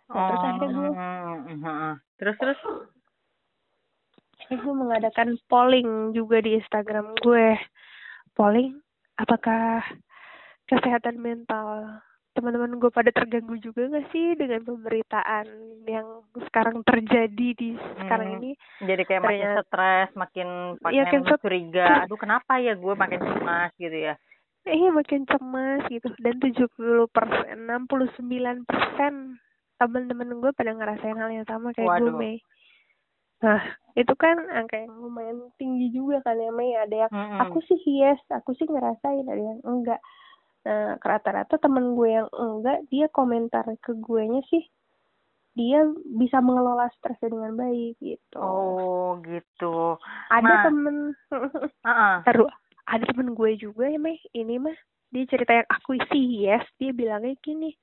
Nah, 0.08 0.26
terus 0.32 0.44
akhirnya 0.48 0.68
gue 0.72 0.90
Oh, 0.96 1.36
heeh. 1.52 1.94
Terus 2.20 2.36
terus. 2.40 2.60
Gue 4.48 4.74
mengadakan 4.76 5.36
polling 5.52 6.16
juga 6.16 6.40
di 6.40 6.56
Instagram 6.56 7.20
gue. 7.20 7.60
Polling, 8.32 8.80
apakah 9.20 9.84
kesehatan 10.72 11.20
mental 11.20 12.00
teman-teman 12.34 12.76
gue 12.76 12.90
pada 12.90 13.10
terganggu 13.10 13.56
juga 13.58 13.86
gak 13.88 14.10
sih 14.10 14.34
dengan 14.34 14.62
pemberitaan 14.64 15.46
yang 15.86 16.08
sekarang 16.42 16.82
terjadi 16.82 17.48
di 17.54 17.70
sekarang 17.98 18.28
Hmm. 18.28 18.38
ini? 18.40 18.52
Jadi 18.80 19.02
kayak 19.04 19.22
makin 19.22 19.40
Ternyata- 19.40 19.66
stres, 19.66 20.10
makin 20.14 20.48
makin 20.80 21.22
set- 21.24 21.40
curiga. 21.40 21.88
Aduh 22.04 22.18
kenapa 22.18 22.58
ya 22.58 22.74
gue 22.74 22.94
makin 22.94 23.22
cemas 23.22 23.70
gitu 23.78 23.94
ya? 23.94 24.18
Eh, 24.64 24.90
makin 24.90 25.24
cemas 25.24 25.86
gitu. 25.88 26.08
Dan 26.18 26.40
70 26.40 26.72
persen, 27.08 27.68
69 27.68 28.64
persen 28.64 29.38
teman-teman 29.76 30.40
gue 30.40 30.52
pada 30.52 30.72
ngerasain 30.72 31.16
hal 31.16 31.30
yang 31.30 31.44
sama 31.44 31.70
kayak 31.72 32.00
gue. 32.00 32.12
Mei. 32.12 32.38
Nah, 33.44 33.60
itu 33.94 34.16
kan 34.16 34.40
angka 34.50 34.80
yang 34.80 34.96
lumayan 34.96 35.52
tinggi 35.54 35.92
juga 35.92 36.24
kan 36.24 36.40
ya, 36.40 36.48
Mei. 36.50 36.72
Ada 36.74 36.96
yang 36.96 37.12
Mm-mm. 37.12 37.40
aku 37.44 37.60
sih 37.62 37.76
yes 37.94 38.24
aku 38.32 38.56
sih 38.56 38.64
ngerasain 38.64 39.28
ada 39.28 39.44
yang 39.44 39.60
enggak 39.62 40.00
nah 40.64 40.96
rata-rata 41.04 41.60
temen 41.60 41.96
gue 42.00 42.10
yang 42.10 42.30
enggak 42.32 42.88
dia 42.88 43.12
komentar 43.12 43.68
ke 43.84 43.92
gue 44.00 44.24
nya 44.32 44.42
sih 44.48 44.64
dia 45.54 45.86
bisa 46.18 46.42
mengelola 46.42 46.90
stresnya 46.98 47.30
dengan 47.30 47.54
baik 47.60 48.00
gitu 48.02 48.40
Oh 48.40 49.20
gitu. 49.22 50.00
ada 50.34 50.48
nah. 50.50 50.64
temen 50.66 51.14
Heeh. 51.88 52.16
Taruh, 52.26 52.50
ada 52.90 53.04
temen 53.06 53.36
gue 53.38 53.60
juga 53.60 53.86
ya 53.92 54.00
meh 54.00 54.18
ini 54.34 54.58
mah 54.58 54.76
dia 55.14 55.30
cerita 55.30 55.54
yang 55.54 55.70
aku 55.70 56.00
sih 56.10 56.48
yes 56.48 56.66
dia 56.82 56.90
bilangnya 56.90 57.38
gini 57.46 57.76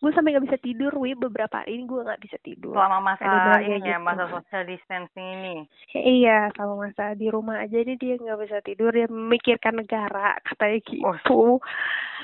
gue 0.00 0.10
sampai 0.16 0.32
nggak 0.32 0.46
bisa 0.48 0.58
tidur 0.64 0.92
wi 0.96 1.12
beberapa 1.12 1.60
hari 1.60 1.76
ini 1.76 1.84
gue 1.84 2.00
nggak 2.00 2.22
bisa 2.24 2.36
tidur 2.40 2.72
Selama 2.72 3.04
masa 3.04 3.60
ini 3.60 3.84
ya, 3.84 4.00
gitu. 4.00 4.04
masa 4.04 4.24
social 4.32 4.64
distancing 4.64 5.28
ini. 5.36 5.56
Iya, 5.92 6.48
sama 6.56 6.88
masa 6.88 7.12
di 7.12 7.28
rumah 7.28 7.60
aja 7.60 7.76
nih 7.76 8.00
dia 8.00 8.16
nggak 8.16 8.40
bisa 8.40 8.58
tidur, 8.64 8.96
dia 8.96 9.04
memikirkan 9.12 9.76
negara 9.76 10.40
katanya 10.48 10.80
gitu. 10.88 11.60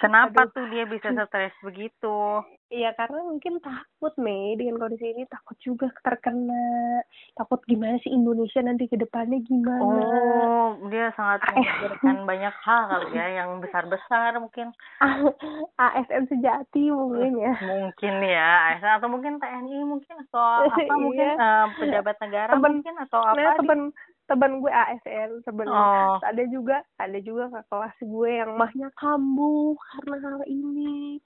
Kenapa 0.01 0.49
Aduh. 0.49 0.53
tuh 0.57 0.67
dia 0.73 0.85
bisa 0.89 1.09
stres 1.13 1.53
begitu? 1.61 2.45
Iya 2.67 2.91
karena 2.93 3.23
mungkin 3.23 3.63
takut 3.63 4.11
Mei 4.17 4.59
dengan 4.59 4.83
kondisi 4.83 5.07
ini 5.07 5.23
takut 5.27 5.55
juga 5.57 5.87
terkena, 6.03 6.99
takut 7.33 7.63
gimana 7.63 7.95
sih 8.03 8.11
Indonesia 8.11 8.59
nanti 8.59 8.91
ke 8.91 8.99
depannya 8.99 9.39
gimana. 9.41 9.87
Oh, 9.87 10.91
dia 10.91 11.15
sangat 11.15 11.47
Eh. 11.47 11.55
memikirkan 11.55 12.27
banyak 12.27 12.55
hal 12.59 12.83
kali 12.91 13.15
ya, 13.15 13.27
yang 13.39 13.63
besar-besar 13.63 14.35
mungkin. 14.37 14.75
ASN 15.79 16.27
sejati 16.27 16.91
mungkin 16.91 17.39
ya. 17.39 17.55
Mungkin 17.87 18.15
ya, 18.21 18.49
ASN 18.75 18.93
atau 18.99 19.09
mungkin 19.09 19.39
TNI 19.39 19.79
mungkin 19.87 20.15
atau 20.27 20.67
apa 20.67 20.95
mungkin 20.97 21.23
Iya. 21.23 21.39
eh, 21.39 21.67
pejabat 21.79 22.17
negara 22.19 22.51
Temen- 22.51 22.83
mungkin 22.83 22.95
atau 22.99 23.21
apa? 23.23 23.39
Nah 23.39 23.55
temen 23.57 23.81
temen 24.27 24.53
gue 24.59 24.73
ASN 24.75 25.31
sebenarnya. 25.41 26.19
Oh, 26.19 26.19
Ada 26.19 26.43
juga 26.51 26.77
ada 26.99 27.19
juga 27.21 27.47
ke 27.49 27.61
kelas 27.65 27.97
gue 28.03 28.31
yang 28.35 28.59
mahnya 28.59 28.91
kambuh 28.99 29.79
karena 29.95 30.17
hal 30.19 30.43
ini. 30.47 31.23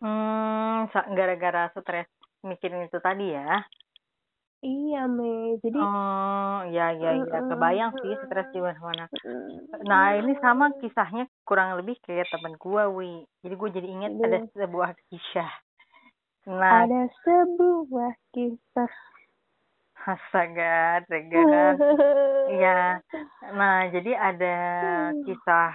Hmm, 0.00 0.88
sa- 0.92 1.08
gara-gara 1.12 1.68
stres 1.76 2.08
mikirin 2.44 2.88
itu 2.88 2.98
tadi 3.00 3.32
ya. 3.36 3.60
Iya 4.60 5.08
Mei, 5.08 5.56
jadi 5.64 5.80
Oh, 5.80 6.68
ya 6.68 6.92
ya 6.92 7.16
ya, 7.16 7.40
Mm-mm, 7.40 7.48
kebayang 7.48 7.92
sih 8.04 8.12
stres 8.28 8.48
di 8.52 8.60
mana-mana. 8.60 9.08
Nah, 9.88 10.12
ini 10.20 10.36
sama 10.44 10.68
kisahnya 10.76 11.24
kurang 11.48 11.80
lebih 11.80 11.96
kayak 12.04 12.28
temen 12.28 12.52
gua, 12.60 12.92
Wi. 12.92 13.24
Jadi 13.40 13.54
gue 13.56 13.68
jadi 13.72 13.88
ingat 13.88 14.12
ada 14.20 14.38
Aduh. 14.44 14.52
sebuah 14.52 14.90
kisah. 15.08 15.50
Nah, 16.44 16.84
ada 16.84 17.08
sebuah 17.24 18.12
kisah. 18.36 18.92
astaga, 20.04 21.00
tega. 21.08 21.40
Iya. 22.52 23.00
Nah, 23.56 23.76
jadi 23.88 24.12
ada 24.12 24.54
kisah 25.24 25.72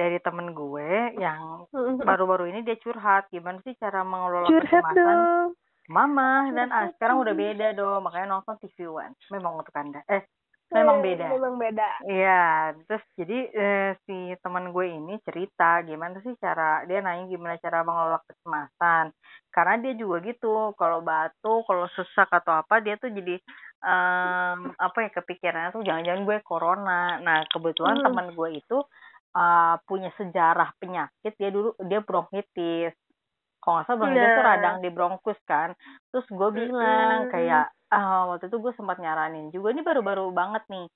dari 0.00 0.16
temen 0.24 0.56
gue 0.56 0.90
yang 1.20 1.68
baru-baru 2.00 2.48
ini 2.48 2.64
dia 2.64 2.80
curhat 2.80 3.28
gimana 3.28 3.60
sih 3.60 3.76
cara 3.76 4.00
mengelola 4.00 4.48
Curhat 4.48 4.64
kecemasan 4.64 4.96
dong. 4.96 5.48
mama 5.92 6.48
dan 6.56 6.72
ah, 6.72 6.88
sekarang 6.96 7.20
udah 7.20 7.34
beda 7.36 7.66
dong 7.76 8.00
makanya 8.00 8.32
nonton 8.32 8.56
TV 8.58 8.88
One 8.88 9.12
memang 9.28 9.60
untuk 9.60 9.76
anda 9.76 10.00
eh 10.08 10.24
memang 10.70 11.02
Eh, 11.02 11.04
beda 11.04 11.26
Memang 11.34 11.54
beda. 11.58 11.88
Iya, 12.06 12.42
terus 12.86 13.02
jadi 13.18 13.38
eh, 13.50 13.90
si 14.06 14.16
teman 14.38 14.70
gue 14.70 14.86
ini 14.86 15.18
cerita 15.26 15.82
gimana 15.82 16.22
sih 16.22 16.32
cara 16.38 16.86
dia 16.86 17.02
nanya 17.02 17.26
gimana 17.26 17.58
cara 17.58 17.82
mengelola 17.82 18.22
kecemasan. 18.24 19.10
Karena 19.50 19.74
dia 19.82 19.98
juga 19.98 20.22
gitu, 20.22 20.70
kalau 20.78 21.02
batuk, 21.02 21.66
kalau 21.66 21.90
sesak 21.90 22.30
atau 22.30 22.54
apa 22.54 22.78
dia 22.78 22.94
tuh 23.02 23.10
jadi 23.10 23.34
em, 23.82 24.58
apa 24.78 24.98
ya 25.02 25.10
kepikirannya 25.10 25.74
tuh 25.74 25.82
jangan-jangan 25.82 26.22
gue 26.22 26.38
corona. 26.46 27.18
Nah, 27.18 27.42
kebetulan 27.50 27.98
Hmm. 27.98 28.06
teman 28.06 28.26
gue 28.30 28.48
itu 28.54 28.78
eh, 29.36 29.74
punya 29.86 30.10
sejarah 30.18 30.70
penyakit 30.80 31.32
dia 31.38 31.50
dulu 31.50 31.74
dia 31.86 32.00
bronkitis. 32.02 32.94
Kalau 33.60 33.74
nggak 33.80 33.86
salah 33.86 33.98
bronkitis 34.00 34.30
tuh 34.36 34.42
Nah. 34.42 34.48
radang 34.56 34.76
di 34.82 34.88
bronkus 34.90 35.40
kan. 35.46 35.70
Terus 36.10 36.26
gue 36.28 36.48
bilang 36.52 37.28
Mm-mm. 37.28 37.32
kayak 37.32 37.64
ah 37.90 38.30
waktu 38.30 38.46
itu 38.48 38.56
gue 38.62 38.72
sempat 38.78 38.98
nyaranin 39.02 39.50
juga 39.50 39.74
ini 39.74 39.82
baru-baru 39.82 40.30
banget 40.32 40.62
nih. 40.70 40.86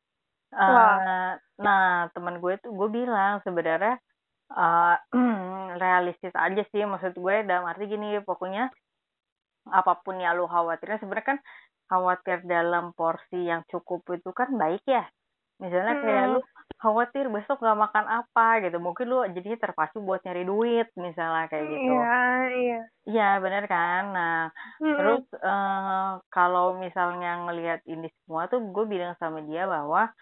Eh, 0.54 0.70
Wah. 0.70 1.34
nah 1.58 2.06
teman 2.14 2.38
gue 2.38 2.54
tuh 2.62 2.70
gue 2.74 2.88
bilang 2.90 3.42
sebenarnya 3.42 3.98
eh 4.54 4.96
realistis 5.82 6.34
aja 6.36 6.62
sih 6.70 6.82
maksud 6.86 7.14
gue 7.18 7.34
dalam 7.42 7.66
arti 7.66 7.90
gini 7.90 8.22
pokoknya 8.22 8.70
apa 9.72 9.98
pun 10.04 10.20
yang 10.20 10.36
lu 10.36 10.44
khawatirnya 10.46 11.00
sebenarnya 11.00 11.28
kan 11.34 11.38
khawatir 11.88 12.44
dalam 12.44 12.92
porsi 12.94 13.48
yang 13.48 13.64
cukup 13.66 14.04
itu 14.12 14.30
kan 14.36 14.52
baik 14.54 14.84
ya 14.86 15.04
misalnya 15.58 15.94
kayak 16.04 16.24
Hmm. 16.24 16.32
lu 16.36 16.40
khawatir 16.84 17.32
besok 17.32 17.64
gak 17.64 17.80
makan 17.80 18.04
apa 18.04 18.60
gitu. 18.60 18.76
Mungkin 18.76 19.08
lu 19.08 19.24
jadinya 19.32 19.56
terpacu 19.64 20.04
buat 20.04 20.20
nyari 20.20 20.44
duit 20.44 20.88
misalnya 21.00 21.48
kayak 21.48 21.66
gitu. 21.72 21.88
Iya, 21.88 22.20
iya. 22.52 22.80
iya 23.08 23.28
benar 23.40 23.64
kan? 23.64 24.02
Nah 24.12 24.38
Mm-mm. 24.84 24.96
Terus 25.00 25.24
eh 25.40 26.10
kalau 26.28 26.76
misalnya 26.76 27.48
ngelihat 27.48 27.80
ini 27.88 28.12
semua 28.22 28.52
tuh 28.52 28.60
gue 28.60 28.84
bilang 28.84 29.16
sama 29.16 29.40
dia 29.48 29.64
bahwa 29.64 30.12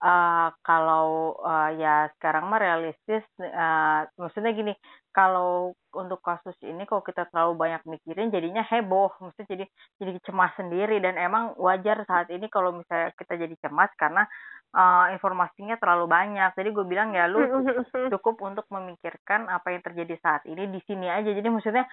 eh 0.00 0.48
kalau 0.66 1.38
eh, 1.46 1.70
ya 1.78 2.10
sekarang 2.18 2.50
mah 2.50 2.58
realistis 2.58 3.22
eh 3.38 4.00
maksudnya 4.18 4.50
gini 4.56 4.72
kalau 5.10 5.74
untuk 5.90 6.22
kasus 6.22 6.54
ini 6.62 6.86
kalau 6.86 7.02
kita 7.02 7.26
terlalu 7.30 7.58
banyak 7.58 7.82
mikirin 7.86 8.30
jadinya 8.30 8.62
heboh. 8.62 9.10
Mesti 9.18 9.42
jadi 9.46 9.64
jadi 9.98 10.12
cemas 10.22 10.54
sendiri. 10.54 11.02
Dan 11.02 11.18
emang 11.18 11.58
wajar 11.58 12.06
saat 12.06 12.30
ini 12.30 12.46
kalau 12.46 12.70
misalnya 12.78 13.10
kita 13.18 13.34
jadi 13.34 13.54
cemas 13.58 13.90
karena 13.98 14.22
uh, 14.74 15.06
informasinya 15.14 15.76
terlalu 15.76 16.06
banyak. 16.06 16.50
Jadi 16.54 16.68
gue 16.70 16.86
bilang 16.86 17.14
ya 17.14 17.26
lu 17.26 17.40
cukup 18.14 18.36
untuk 18.42 18.66
memikirkan 18.70 19.50
apa 19.50 19.74
yang 19.74 19.82
terjadi 19.82 20.14
saat 20.22 20.42
ini 20.46 20.70
di 20.70 20.80
sini 20.86 21.06
aja. 21.10 21.30
Jadi 21.30 21.48
maksudnya 21.50 21.84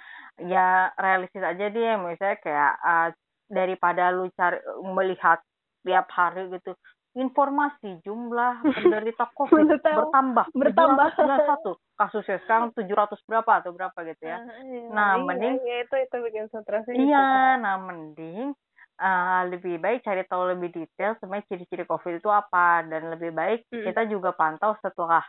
ya 0.42 0.92
realistis 0.98 1.44
aja 1.44 1.66
dia 1.70 1.98
misalnya 1.98 2.38
kayak 2.42 2.74
uh, 2.82 3.10
daripada 3.48 4.12
lu 4.12 4.28
cari 4.36 4.60
melihat 4.84 5.40
tiap 5.88 6.12
hari 6.12 6.52
gitu 6.52 6.76
informasi 7.18 7.98
jumlah 8.06 8.62
penderita 8.62 9.26
COVID 9.42 9.82
bertambah 9.82 10.46
bertambah. 10.54 11.08
satu 11.18 11.72
kasusnya 11.98 12.38
sekarang 12.46 12.70
tujuh 12.78 12.94
ratus 12.94 13.18
berapa 13.26 13.58
atau 13.58 13.74
berapa 13.74 13.98
gitu 14.06 14.24
ya. 14.30 14.38
Uh, 14.38 14.54
iya, 14.70 14.90
nah, 14.94 15.12
iya, 15.18 15.26
mending 15.26 15.56
iya, 15.66 15.78
itu 15.82 15.96
itu 15.98 16.16
bikin 16.22 16.46
stres 16.54 16.86
Iya, 16.94 17.58
nah 17.58 17.76
mending 17.82 18.54
uh, 19.00 19.42
lebih 19.50 19.78
baik 19.78 20.04
cari 20.04 20.26
tahu 20.26 20.58
lebih 20.58 20.70
detail 20.74 21.16
sebenarnya 21.22 21.46
ciri-ciri 21.50 21.86
COVID 21.86 22.22
itu 22.22 22.30
apa 22.30 22.86
dan 22.86 23.14
lebih 23.14 23.32
baik 23.34 23.66
mm. 23.70 23.86
kita 23.86 24.10
juga 24.10 24.34
pantau 24.34 24.74
setelah 24.82 25.24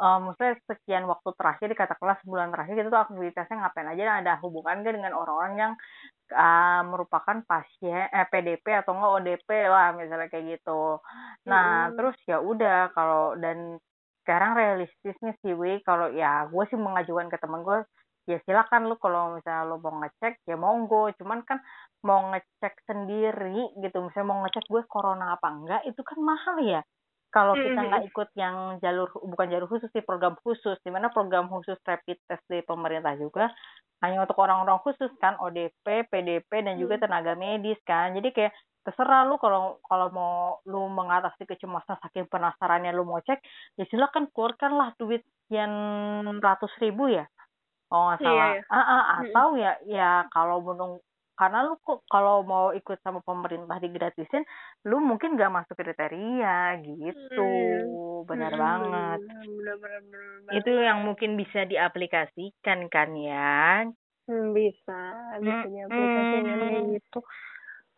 uh, 0.00 0.18
maksudnya 0.20 0.56
sekian 0.64 1.04
waktu 1.04 1.30
terakhir 1.36 1.66
di 1.68 1.76
katakanlah 1.76 2.16
sebulan 2.24 2.48
terakhir 2.52 2.74
kita 2.78 2.88
tuh 2.88 3.02
aktivitasnya 3.08 3.56
ngapain 3.60 3.88
aja 3.92 4.02
dan 4.02 4.16
ada 4.24 4.32
hubungan 4.40 4.80
gak 4.80 4.94
dengan 4.96 5.12
orang-orang 5.12 5.54
yang 5.56 5.72
uh, 6.32 6.82
merupakan 6.88 7.36
pasien 7.44 8.08
eh, 8.08 8.26
PDP 8.28 8.64
atau 8.80 8.96
enggak 8.96 9.12
ODP 9.20 9.48
lah 9.68 9.92
misalnya 9.96 10.28
kayak 10.32 10.60
gitu. 10.60 11.00
Nah, 11.48 11.92
mm. 11.92 11.94
terus 12.00 12.16
ya 12.24 12.40
udah 12.40 12.92
kalau 12.96 13.36
dan 13.36 13.76
sekarang 14.22 14.54
realistisnya 14.54 15.34
sih 15.42 15.50
Wi 15.50 15.82
kalau 15.82 16.14
ya 16.14 16.46
gue 16.46 16.64
sih 16.70 16.78
mengajukan 16.78 17.26
ke 17.26 17.42
temen 17.42 17.66
gue 17.66 17.82
ya 18.28 18.38
silakan 18.46 18.86
lu 18.86 18.96
kalau 18.98 19.34
misalnya 19.34 19.68
lu 19.68 19.76
mau 19.82 19.98
ngecek 20.02 20.42
ya 20.46 20.56
monggo. 20.58 21.10
Cuman 21.18 21.42
kan 21.42 21.58
mau 22.02 22.30
ngecek 22.34 22.86
sendiri 22.86 23.74
gitu 23.78 23.98
misalnya 24.02 24.28
mau 24.28 24.38
ngecek 24.46 24.64
gue 24.66 24.82
corona 24.90 25.34
apa 25.38 25.48
enggak 25.50 25.82
itu 25.86 26.00
kan 26.02 26.18
mahal 26.22 26.56
ya. 26.62 26.80
Kalau 27.32 27.56
kita 27.56 27.72
mm-hmm. 27.72 27.88
nggak 27.88 28.04
ikut 28.12 28.28
yang 28.36 28.56
jalur 28.84 29.08
bukan 29.24 29.48
jalur 29.48 29.68
khusus 29.70 29.88
sih 29.96 30.04
program 30.04 30.36
khusus. 30.44 30.76
Di 30.84 30.92
mana 30.92 31.08
program 31.08 31.48
khusus 31.48 31.80
rapid 31.80 32.20
test 32.28 32.44
di 32.46 32.60
pemerintah 32.60 33.16
juga 33.16 33.48
hanya 34.02 34.26
untuk 34.26 34.36
orang-orang 34.42 34.82
khusus 34.82 35.08
kan 35.22 35.38
ODP, 35.38 36.10
PDP 36.10 36.50
dan 36.66 36.74
juga 36.76 36.98
mm. 36.98 37.02
tenaga 37.06 37.32
medis 37.38 37.78
kan. 37.86 38.12
Jadi 38.12 38.34
kayak 38.34 38.52
terserah 38.82 39.24
lu 39.30 39.38
kalau 39.38 39.78
kalau 39.86 40.10
mau 40.10 40.34
lu 40.66 40.90
mengatasi 40.90 41.46
kecemasan 41.46 42.02
saking 42.02 42.26
penasarannya 42.26 42.90
lu 42.90 43.06
mau 43.06 43.22
cek 43.22 43.38
ya 43.78 43.86
silakan 43.86 44.26
keluarkanlah 44.34 44.98
duit 44.98 45.22
yang 45.54 45.70
ratus 46.42 46.74
ribu 46.82 47.06
ya 47.06 47.24
oh 47.92 48.02
nggak 48.08 48.18
iya, 48.18 48.26
salah 48.26 48.48
iya, 48.48 48.56
iya. 48.56 48.64
Ah, 48.72 48.80
ah, 48.80 49.02
atau 49.20 49.48
hmm. 49.52 49.60
ya 49.60 49.72
ya 49.84 50.10
kalau 50.32 50.58
menung 50.64 50.94
karena 51.32 51.64
lu 51.64 51.74
kok 51.80 52.04
kalau 52.06 52.44
mau 52.44 52.70
ikut 52.76 53.00
sama 53.00 53.24
pemerintah 53.24 53.80
digratisin 53.80 54.44
lu 54.86 55.00
mungkin 55.00 55.34
gak 55.34 55.50
masuk 55.50 55.74
kriteria 55.74 56.78
gitu 56.84 57.48
hmm. 57.48 58.28
benar 58.28 58.52
hmm. 58.52 58.62
banget 58.62 59.20
benar, 59.26 59.76
benar, 59.80 60.00
benar, 60.06 60.52
itu 60.54 60.70
yang 60.70 61.02
mungkin 61.02 61.34
bisa 61.34 61.64
diaplikasikan 61.64 62.86
kan 62.92 63.10
ya 63.16 63.88
hmm, 64.28 64.48
bisa 64.52 65.00
bisa 65.40 65.66
diaplikasikan 65.66 66.44
hmm. 66.46 66.88
gitu 67.00 67.20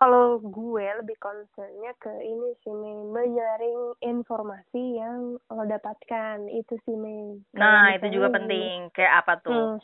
kalau 0.05 0.37
gue 0.45 0.85
lebih 1.01 1.17
concernnya 1.17 1.97
ke 1.97 2.13
ini 2.21 2.53
sih 2.61 2.77
Mei. 2.77 2.93
Menyaring 3.09 3.97
informasi 4.05 5.01
yang 5.01 5.41
lo 5.49 5.65
dapatkan. 5.65 6.45
Itu 6.53 6.77
sih 6.85 6.93
Mei. 6.93 7.41
Nah 7.57 7.97
itu 7.97 8.13
juga 8.13 8.29
penting. 8.29 8.93
Kayak 8.93 9.25
apa 9.25 9.41
tuh? 9.41 9.57
Hmm, 9.57 9.77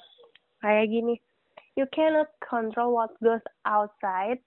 kayak 0.60 0.92
gini. 0.92 1.16
You 1.72 1.88
cannot 1.88 2.28
control 2.44 2.92
what 2.92 3.16
goes 3.24 3.40
outside 3.64 4.44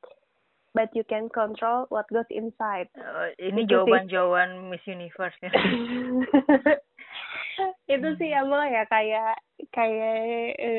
but 0.77 0.89
you 0.93 1.01
can 1.09 1.29
control 1.33 1.89
what 1.89 2.05
goes 2.13 2.29
inside. 2.29 2.89
Uh, 2.97 3.33
ini 3.41 3.65
jawaban-jawaban 3.65 4.69
Miss 4.69 4.81
Universe 4.85 5.37
ya. 5.41 5.49
itu 7.93 8.07
sih 8.19 8.29
emang 8.33 8.69
ya 8.69 8.83
kayak 8.89 9.37
kayak 9.71 10.17
e, 10.59 10.71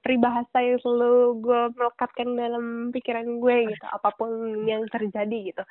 peribahasa 0.00 0.58
yang 0.62 0.78
selalu 0.80 1.42
gue 1.42 1.62
melekatkan 1.74 2.28
dalam 2.38 2.64
pikiran 2.94 3.40
gue 3.40 3.56
gitu 3.72 3.86
apa 3.88 4.10
pun 4.14 4.30
yang 4.68 4.84
terjadi 4.92 5.52
gitu. 5.52 5.62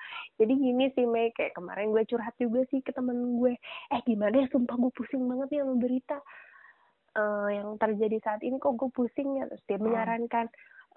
Jadi 0.41 0.53
gini 0.57 0.85
sih 0.93 1.05
Mei 1.05 1.31
kayak 1.33 1.55
kemarin 1.55 1.93
gue 1.93 2.03
curhat 2.09 2.35
juga 2.41 2.65
sih 2.69 2.81
ke 2.81 2.91
temen 2.91 3.39
gue 3.39 3.55
eh 3.93 4.01
gimana? 4.03 4.45
Ya 4.45 4.47
sumpah 4.51 4.75
gue 4.75 4.91
pusing 4.93 5.23
banget 5.25 5.47
nih 5.53 5.61
sama 5.63 5.75
berita 5.77 6.17
uh, 7.17 7.49
yang 7.49 7.69
terjadi 7.79 8.17
saat 8.21 8.41
ini 8.43 8.57
kok 8.59 8.75
gue 8.75 8.89
pusing 8.91 9.41
ya? 9.41 9.49
Terus 9.49 9.63
dia 9.65 9.77
hmm. 9.77 9.85
menyarankan 9.85 10.45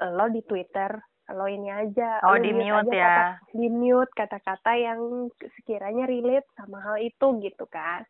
lo 0.01 0.27
di 0.33 0.41
Twitter 0.49 0.97
lo 1.31 1.47
ini 1.47 1.71
aja 1.71 2.19
oh 2.27 2.39
di 2.43 2.51
mute 2.51 2.91
ya. 2.91 3.39
kata, 3.39 3.55
di 3.55 3.69
mute 3.71 4.13
kata-kata 4.19 4.73
yang 4.75 5.31
sekiranya 5.59 6.09
relate 6.11 6.49
sama 6.59 6.83
hal 6.83 6.97
itu 6.99 7.39
gitu 7.39 7.71
kan 7.71 8.03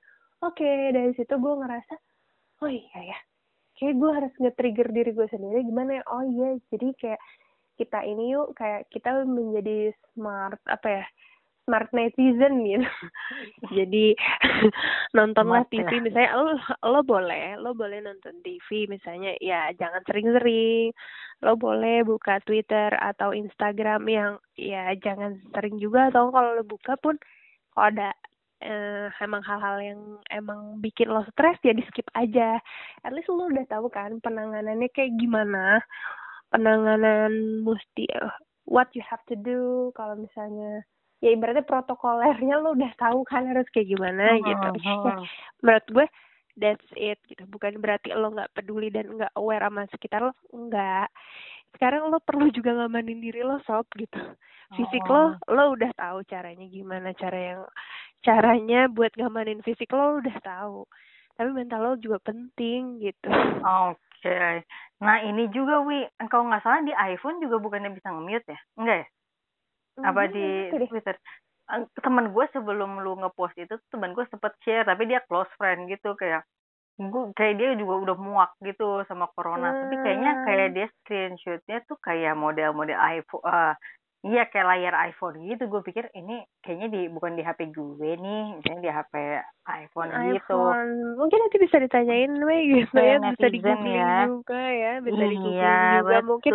oke 0.45 0.57
okay, 0.57 0.93
dari 0.93 1.13
situ 1.17 1.35
gue 1.37 1.55
ngerasa 1.61 1.95
oh 2.65 2.71
iya 2.71 3.17
ya 3.17 3.19
kayak 3.81 3.97
gue 3.97 4.11
harus 4.13 4.33
nge-trigger 4.37 4.89
diri 4.93 5.11
gue 5.17 5.29
sendiri 5.33 5.65
gimana 5.65 5.99
ya? 5.99 6.03
Oh 6.13 6.21
iya 6.21 6.61
jadi 6.69 6.93
kayak 7.01 7.21
kita 7.81 8.05
ini 8.05 8.37
yuk 8.37 8.53
kayak 8.53 8.85
kita 8.93 9.25
menjadi 9.25 9.97
smart 10.13 10.61
apa 10.69 11.01
ya 11.01 11.05
smart 11.65 11.89
netizen 11.97 12.67
gitu. 12.67 12.85
Jadi 13.79 14.13
nontonlah 15.17 15.65
TV 15.73 15.89
ya. 15.89 16.05
misalnya 16.05 16.31
lo 16.37 16.53
lo 16.85 17.01
boleh 17.01 17.57
lo 17.57 17.73
boleh 17.73 18.05
nonton 18.05 18.43
TV 18.45 18.85
misalnya 18.85 19.33
ya 19.41 19.73
jangan 19.81 20.05
sering-sering. 20.05 20.93
Lo 21.41 21.57
boleh 21.57 22.05
buka 22.05 22.43
Twitter 22.45 22.93
atau 23.01 23.33
Instagram 23.33 24.05
yang 24.13 24.33
ya 24.61 24.93
jangan 25.01 25.41
sering 25.57 25.81
juga 25.81 26.13
atau 26.13 26.29
kalau 26.29 26.61
lo 26.61 26.65
buka 26.69 27.01
pun 27.01 27.17
kalau 27.73 27.87
ada 27.97 28.13
eh, 28.61 29.09
emang 29.21 29.43
hal-hal 29.45 29.77
yang 29.81 30.01
emang 30.29 30.79
bikin 30.85 31.09
lo 31.09 31.25
stres 31.33 31.57
ya 31.65 31.73
di 31.73 31.85
skip 31.89 32.07
aja. 32.17 32.61
At 33.05 33.13
least 33.13 33.33
lo 33.33 33.49
udah 33.49 33.67
tahu 33.69 33.89
kan 33.89 34.21
penanganannya 34.21 34.89
kayak 34.93 35.17
gimana. 35.17 35.81
Penanganan 36.53 37.63
mesti 37.65 38.05
uh, 38.21 38.33
what 38.69 38.93
you 38.93 39.03
have 39.05 39.23
to 39.29 39.37
do. 39.37 39.91
Kalau 39.97 40.17
misalnya 40.21 40.85
ya 41.21 41.37
ibaratnya 41.37 41.65
protokolernya 41.65 42.61
lo 42.61 42.73
udah 42.77 42.93
tahu 42.97 43.25
kan 43.29 43.45
harus 43.49 43.69
kayak 43.73 43.93
gimana 43.93 44.37
uh, 44.37 44.41
gitu. 44.41 44.69
uh, 44.89 45.21
menurut 45.65 45.87
gue 45.93 46.07
that's 46.57 46.89
it 46.97 47.21
gitu. 47.29 47.45
Bukan 47.49 47.81
berarti 47.81 48.13
lo 48.13 48.33
nggak 48.33 48.53
peduli 48.57 48.93
dan 48.93 49.09
nggak 49.17 49.33
aware 49.37 49.65
sama 49.65 49.89
sekitar 49.93 50.21
lo 50.25 50.33
enggak 50.53 51.09
sekarang 51.77 52.11
lo 52.11 52.19
perlu 52.19 52.51
juga 52.51 52.75
ngamanin 52.75 53.23
diri 53.23 53.43
lo 53.47 53.63
sob 53.65 53.87
gitu. 53.95 54.19
Fisik 54.75 55.03
oh. 55.11 55.35
lo 55.35 55.55
lo 55.55 55.65
udah 55.75 55.91
tahu 55.95 56.23
caranya 56.27 56.67
gimana 56.67 57.11
cara 57.15 57.39
yang 57.39 57.63
caranya 58.21 58.89
buat 58.89 59.13
ngamanin 59.17 59.65
fisik 59.65 59.93
lo 59.93 60.21
udah 60.21 60.37
tahu. 60.45 60.79
Tapi 61.37 61.51
mental 61.57 61.81
lo 61.81 61.93
juga 61.97 62.21
penting 62.21 63.01
gitu. 63.01 63.29
Oke. 63.65 63.99
Okay. 64.21 64.61
nah 65.01 65.25
ini 65.25 65.49
juga 65.49 65.81
wi. 65.81 66.05
Kalau 66.29 66.49
nggak 66.53 66.61
salah 66.61 66.85
di 66.85 66.93
iPhone 66.93 67.41
juga 67.41 67.57
bukannya 67.57 67.97
bisa 67.97 68.13
nge-mute 68.13 68.53
ya? 68.53 68.61
Enggak 68.77 68.97
ya? 69.01 69.07
Apa 70.05 70.23
di 70.29 70.47
Twitter? 70.69 71.17
Teman 72.03 72.35
gue 72.35 72.45
sebelum 72.53 73.01
lu 73.01 73.17
ngepost 73.25 73.57
itu 73.57 73.81
teman 73.89 74.13
gue 74.13 74.27
sempet 74.29 74.53
share 74.61 74.85
tapi 74.85 75.09
dia 75.09 75.25
close 75.25 75.49
friend 75.57 75.89
gitu 75.89 76.13
kayak 76.19 76.45
gue 77.01 77.33
kayak 77.33 77.55
dia 77.57 77.71
juga 77.81 77.95
udah 78.05 78.17
muak 78.21 78.53
gitu 78.61 79.01
sama 79.09 79.31
corona 79.33 79.73
hmm. 79.73 79.79
tapi 79.81 79.97
kayaknya 80.05 80.33
kayak 80.45 80.69
dia 80.77 80.87
screenshotnya 81.01 81.79
tuh 81.89 81.97
kayak 82.05 82.37
model-model 82.37 82.99
iPhone 82.99 83.45
uh, 83.49 83.73
iya 84.21 84.45
kayak 84.53 84.69
layar 84.69 84.95
iPhone 85.09 85.41
gitu. 85.49 85.65
Gue 85.69 85.81
pikir 85.81 86.13
ini 86.13 86.45
kayaknya 86.61 86.89
di 86.93 87.01
bukan 87.09 87.41
di 87.41 87.43
HP 87.45 87.73
gue 87.73 88.11
nih 88.21 88.61
misalnya 88.61 88.81
di 88.85 88.91
HP 88.93 89.15
iPhone, 89.65 90.11
iPhone. 90.13 90.35
gitu. 90.37 90.59
mungkin 91.17 91.39
nanti 91.41 91.57
bisa 91.57 91.77
ditanyain 91.81 92.33
nih 92.37 92.61
gitu 92.85 92.99
ya. 93.01 93.17
Bisa 93.17 93.49
di 93.49 93.61
ya. 93.65 94.29
juga 94.29 94.61
ya 94.61 94.93
bisa 95.01 95.25
di 95.25 95.39
iya, 95.57 96.01
juga. 96.01 96.05
Betul. 96.05 96.29
mungkin 96.29 96.55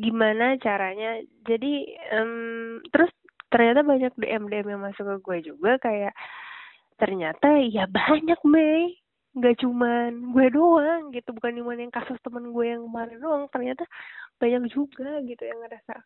gimana 0.00 0.46
caranya. 0.64 1.10
Jadi 1.44 1.72
um, 2.16 2.80
terus 2.88 3.12
ternyata 3.52 3.84
banyak 3.84 4.12
DM 4.16 4.48
DM 4.48 4.66
yang 4.72 4.80
masuk 4.80 5.04
ke 5.04 5.16
gue 5.20 5.38
juga 5.52 5.76
kayak 5.76 6.16
ternyata 6.96 7.60
ya 7.68 7.84
banyak 7.84 8.40
Mei 8.48 8.96
nggak 9.32 9.60
cuman 9.60 10.32
gue 10.32 10.46
doang 10.48 11.12
gitu. 11.12 11.36
Bukan 11.36 11.52
cuma 11.60 11.76
yang 11.76 11.92
kasus 11.92 12.16
temen 12.24 12.48
gue 12.48 12.64
yang 12.64 12.88
kemarin 12.88 13.20
doang. 13.20 13.44
Ternyata 13.52 13.84
banyak 14.40 14.72
juga 14.72 15.20
gitu 15.28 15.44
yang 15.44 15.60
ngerasa 15.60 16.00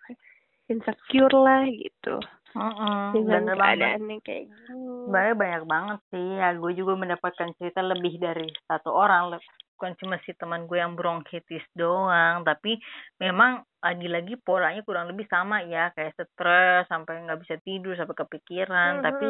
insecure 0.66 1.36
lah 1.36 1.64
gitu 1.66 2.18
Mm-mm, 2.56 3.12
dengan 3.12 3.52
keadaannya 3.52 4.16
kayak 4.24 4.48
gitu. 4.48 4.76
Banyak 5.12 5.36
banyak 5.36 5.64
banget 5.68 5.98
sih. 6.08 6.28
Ya, 6.40 6.56
gue 6.56 6.72
juga 6.72 6.96
mendapatkan 6.96 7.52
cerita 7.60 7.84
lebih 7.84 8.16
dari 8.16 8.48
satu 8.64 8.96
orang. 8.96 9.36
Bukan 9.76 9.92
cuma 10.00 10.16
si 10.24 10.32
teman 10.40 10.64
gue 10.64 10.80
yang 10.80 10.96
bronkitis 10.96 11.60
doang, 11.76 12.48
tapi 12.48 12.80
memang 13.20 13.60
lagi-lagi 13.84 14.40
polanya 14.40 14.80
kurang 14.88 15.12
lebih 15.12 15.28
sama 15.28 15.60
ya, 15.68 15.92
kayak 15.92 16.16
stres 16.16 16.88
sampai 16.88 17.28
nggak 17.28 17.44
bisa 17.44 17.60
tidur 17.60 17.92
sampai 17.92 18.16
kepikiran. 18.16 19.04
Mm-hmm. 19.04 19.04
Tapi 19.04 19.26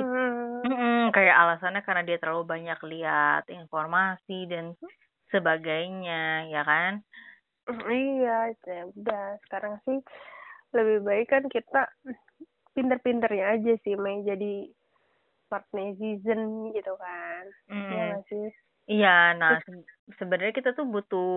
mm 0.70 1.04
kayak 1.14 1.36
alasannya 1.38 1.82
karena 1.86 2.02
dia 2.02 2.18
terlalu 2.18 2.44
banyak 2.46 2.80
lihat 2.82 3.46
informasi 3.46 4.50
dan 4.50 4.74
sebagainya 5.30 6.50
ya 6.50 6.62
kan 6.62 7.02
iya 7.90 8.50
ya 8.66 8.82
udah 8.90 9.38
sekarang 9.46 9.78
sih 9.86 9.98
lebih 10.76 10.98
baik 11.02 11.26
kan 11.26 11.44
kita 11.48 11.88
pinter-pinternya 12.72 13.56
aja 13.56 13.72
sih 13.80 13.96
Mei 13.96 14.20
jadi 14.22 14.68
smart 15.48 15.64
netizen 15.72 16.70
gitu 16.70 16.92
kan 16.96 17.44
Hmm. 17.66 17.90
Iya 17.90 18.16
sih 18.28 18.46
Iya, 18.86 19.34
nah 19.34 19.58
se- 19.66 19.82
sebenarnya 20.14 20.54
kita 20.54 20.70
tuh 20.70 20.86
butuh 20.86 21.30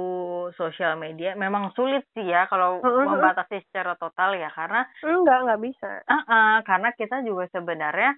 sosial 0.54 0.94
media. 1.02 1.34
Memang 1.34 1.74
sulit 1.74 2.06
sih 2.14 2.22
ya 2.22 2.46
kalau 2.46 2.78
membatasi 3.10 3.66
secara 3.66 3.98
total 3.98 4.38
ya, 4.38 4.54
karena 4.54 4.86
enggak 5.02 5.38
nggak 5.50 5.62
bisa 5.66 5.90
uh 6.06 6.62
karena 6.62 6.94
kita 6.94 7.26
juga 7.26 7.50
sebenarnya 7.50 8.14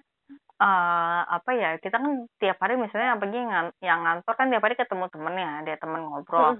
eh 0.60 1.20
apa 1.32 1.50
ya, 1.56 1.80
kita 1.80 1.96
kan 1.96 2.28
tiap 2.36 2.60
hari 2.60 2.76
misalnya 2.76 3.16
yang, 3.16 3.48
ngan- 3.48 3.76
yang 3.80 4.00
ngantor 4.04 4.34
kan 4.36 4.52
tiap 4.52 4.62
hari 4.62 4.76
ketemu 4.76 5.04
temen 5.08 5.34
ya, 5.34 5.50
ada 5.64 5.72
temen 5.80 6.00
ngobrol. 6.04 6.52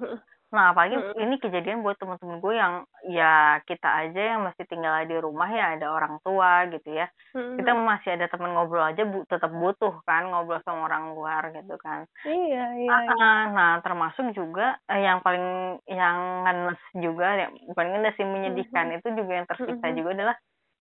Nah, 0.53 0.65
apalagi 0.77 1.01
Mm-mm. 1.01 1.17
ini 1.17 1.35
kejadian 1.41 1.81
buat 1.81 1.97
temen-temen 1.97 2.39
gue 2.45 2.55
yang 2.61 2.75
ya 3.09 3.57
kita 3.65 3.89
aja 4.05 4.21
yang 4.37 4.41
masih 4.45 4.65
tinggal 4.69 5.01
di 5.09 5.17
rumah 5.17 5.49
ya 5.49 5.65
ada 5.81 5.89
orang 5.89 6.21
tua 6.21 6.69
gitu 6.69 6.93
ya. 6.93 7.09
Kita 7.57 7.73
masih 7.73 8.17
ada 8.17 8.27
temen 8.33 8.53
ngobrol 8.53 8.85
aja 8.85 9.03
bu 9.05 9.25
tetap 9.29 9.49
butuh 9.53 9.93
kan 10.05 10.29
ngobrol 10.29 10.61
sama 10.65 10.89
orang 10.89 11.17
luar 11.17 11.43
gitu 11.57 11.75
kan. 11.81 12.05
iya 12.29 12.63
iya 12.77 12.93
Ah, 12.93 13.03
ah, 13.25 13.41
nah 13.57 13.71
termasuk 13.85 14.33
juga 14.37 14.77
eh, 14.89 15.01
yang 15.05 15.19
paling 15.25 15.45
yang 15.89 16.19
ngenes 16.45 16.81
juga 16.97 17.27
ya 17.41 17.47
bukan 17.69 17.87
ngenes 17.93 18.15
sih 18.19 18.27
menyedihkan 18.29 18.87
itu 18.97 19.09
juga 19.17 19.33
yang 19.41 19.47
tersiksa 19.49 19.87
Mhm. 19.89 19.97
juga 19.97 20.11
adalah 20.17 20.37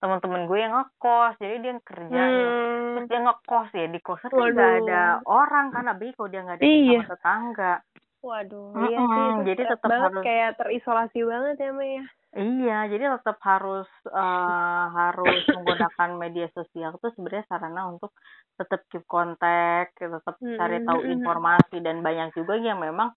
teman-teman 0.02 0.42
gue 0.50 0.58
yang 0.62 0.74
ngekos 0.78 1.34
jadi 1.42 1.56
dia 1.64 1.74
kerja 1.82 2.22
nih 2.38 2.52
terus 2.94 3.04
Hmm. 3.04 3.10
dia 3.10 3.20
ngekos 3.26 3.70
ya 3.74 3.86
di 3.90 4.00
kosan 4.06 4.32
kan 4.32 4.44
ada 4.82 5.02
orang 5.26 5.66
apalagi 5.74 6.14
kalau 6.18 6.30
dia 6.32 6.42
nggak 6.46 6.58
ada 6.62 6.68
Iya. 6.68 6.98
sama 6.98 7.04
tetangga 7.10 7.74
Waduh, 8.26 8.74
Mm-mm, 8.74 8.90
iya 8.90 9.00
sih 9.06 9.24
itu 9.30 9.42
jadi 9.54 9.62
tetap 9.70 9.90
banget 9.94 10.12
harus- 10.12 10.26
kayak 10.26 10.52
terisolasi 10.58 11.20
banget 11.22 11.56
ya 11.62 11.72
Mei 11.72 11.92
ya. 11.94 12.06
iya 12.36 12.78
jadi 12.90 13.04
tetap 13.16 13.38
harus 13.46 13.88
eh, 14.10 14.86
harus 14.98 15.44
menggunakan 15.56 16.10
media 16.18 16.50
sosial 16.52 16.98
itu 16.98 17.08
sebenarnya 17.14 17.46
sarana 17.46 17.86
untuk 17.88 18.12
tetap 18.58 18.82
keep 18.90 19.06
kontak 19.06 19.94
tetap 19.94 20.36
cari 20.42 20.82
tahu 20.82 21.00
informasi 21.06 21.78
dan 21.80 22.02
banyak 22.02 22.34
juga 22.34 22.58
yang 22.58 22.82
memang 22.82 23.14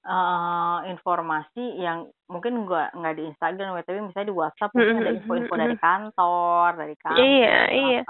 eh 0.00 0.78
informasi 0.88 1.76
yang 1.76 2.08
mungkin 2.24 2.64
nggak 2.64 2.96
nggak 2.96 3.14
di 3.20 3.22
Instagram 3.28 3.76
ya, 3.76 3.84
tapi 3.84 4.00
misalnya 4.00 4.28
di 4.28 4.36
WhatsApp 4.36 4.72
mungkin 4.72 4.96
ada 4.96 5.12
info-info 5.12 5.54
dari 5.56 5.76
kantor 5.76 6.68
dari 6.72 6.96
kantor 6.96 7.20
Iya, 7.20 7.60
iya. 7.68 8.02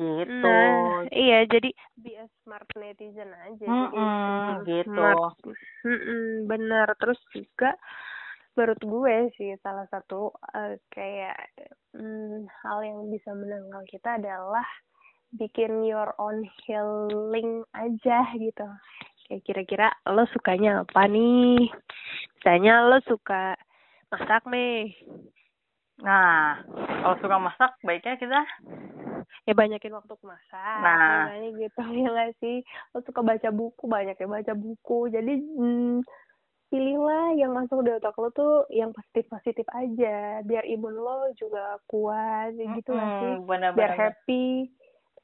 Gitu. 0.00 0.48
Nah, 0.48 1.04
iya 1.12 1.44
jadi 1.46 1.70
be 2.00 2.16
a 2.16 2.26
smart 2.42 2.66
netizen 2.74 3.30
aja 3.32 3.56
jadi 3.60 3.68
Mm-mm, 3.68 4.64
gitu. 4.64 4.88
smart. 4.88 5.20
Mm-mm, 5.84 6.48
benar 6.48 6.88
terus 6.96 7.20
juga 7.34 7.76
menurut 8.52 8.80
gue 8.84 9.16
sih 9.40 9.56
salah 9.64 9.88
satu 9.88 10.32
eh, 10.52 10.76
kayak 10.92 11.36
mm, 11.96 12.44
hal 12.64 12.78
yang 12.84 13.08
bisa 13.08 13.32
menangkal 13.32 13.80
kita 13.88 14.20
adalah 14.20 14.66
bikin 15.32 15.84
your 15.88 16.12
own 16.20 16.44
healing 16.64 17.64
aja 17.72 18.28
gitu. 18.36 18.68
Kayak 19.28 19.42
kira-kira 19.48 19.88
lo 20.12 20.28
sukanya 20.28 20.84
apa 20.84 21.08
nih? 21.08 21.72
Misalnya 22.36 22.84
lo 22.84 23.00
suka 23.08 23.56
masak 24.12 24.44
nih. 24.52 24.92
Nah 26.04 26.60
kalau 27.00 27.16
suka 27.24 27.36
masak 27.40 27.72
baiknya 27.80 28.20
kita 28.20 28.40
ya 29.48 29.52
banyakin 29.56 29.92
waktu 29.96 30.14
masak 30.24 30.80
Nah. 30.82 31.28
makanya 31.28 31.48
gitu 31.58 31.80
ya 31.82 32.06
nggak 32.12 32.32
sih? 32.40 32.56
Lo 32.92 32.98
suka 33.06 33.20
baca 33.20 33.48
buku 33.50 33.84
banyak 33.86 34.16
ya 34.16 34.26
baca 34.28 34.52
buku. 34.56 35.08
Jadi 35.12 35.32
hmm, 35.40 36.02
pilihlah 36.72 37.36
yang 37.36 37.52
masuk 37.52 37.84
di 37.84 37.92
otak 37.92 38.16
lo 38.16 38.32
tuh 38.32 38.64
yang 38.72 38.90
positif 38.96 39.28
positif 39.28 39.66
aja 39.76 40.40
biar 40.40 40.64
imun 40.64 40.96
lo 40.96 41.28
juga 41.36 41.76
kuat 41.90 42.56
ya 42.56 42.64
gitu 42.72 42.90
nggak 42.96 43.12
sih? 43.20 43.34
mm, 43.36 43.44
benar 43.48 43.70
biar 43.76 43.90
happy 43.92 44.72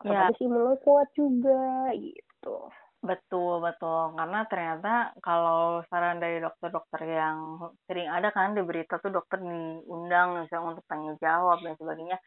Ya. 0.04 0.28
otomatis 0.28 0.38
imun 0.44 0.60
lo 0.62 0.74
kuat 0.84 1.08
juga 1.16 1.90
gitu. 1.96 2.68
Betul 2.98 3.62
betul. 3.62 4.18
Karena 4.18 4.38
ternyata 4.50 4.88
kalau 5.22 5.86
saran 5.86 6.18
dari 6.18 6.42
dokter-dokter 6.42 7.00
yang 7.06 7.38
sering 7.86 8.10
ada 8.10 8.28
kan 8.34 8.58
di 8.58 8.62
berita 8.66 8.98
tuh 8.98 9.14
dokter 9.14 9.38
diundang 9.38 10.42
misalnya 10.42 10.66
untuk 10.74 10.84
tanya 10.90 11.14
jawab 11.22 11.62
dan 11.62 11.74
sebagainya. 11.78 12.18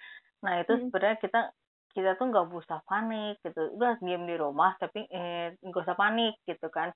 Nah 0.44 0.54
itu 0.64 0.72
Hmm. 0.72 0.88
sebenarnya 0.88 1.18
kita 1.20 1.40
kita 1.96 2.16
tuh 2.16 2.32
nggak 2.32 2.48
usah 2.52 2.80
panik 2.86 3.40
gitu. 3.44 3.76
Udah 3.78 4.00
diam 4.02 4.24
di 4.26 4.36
rumah 4.36 4.76
tapi 4.80 5.06
eh 5.08 5.56
nggak 5.60 5.84
usah 5.86 5.98
panik 6.00 6.36
gitu 6.48 6.68
kan. 6.72 6.92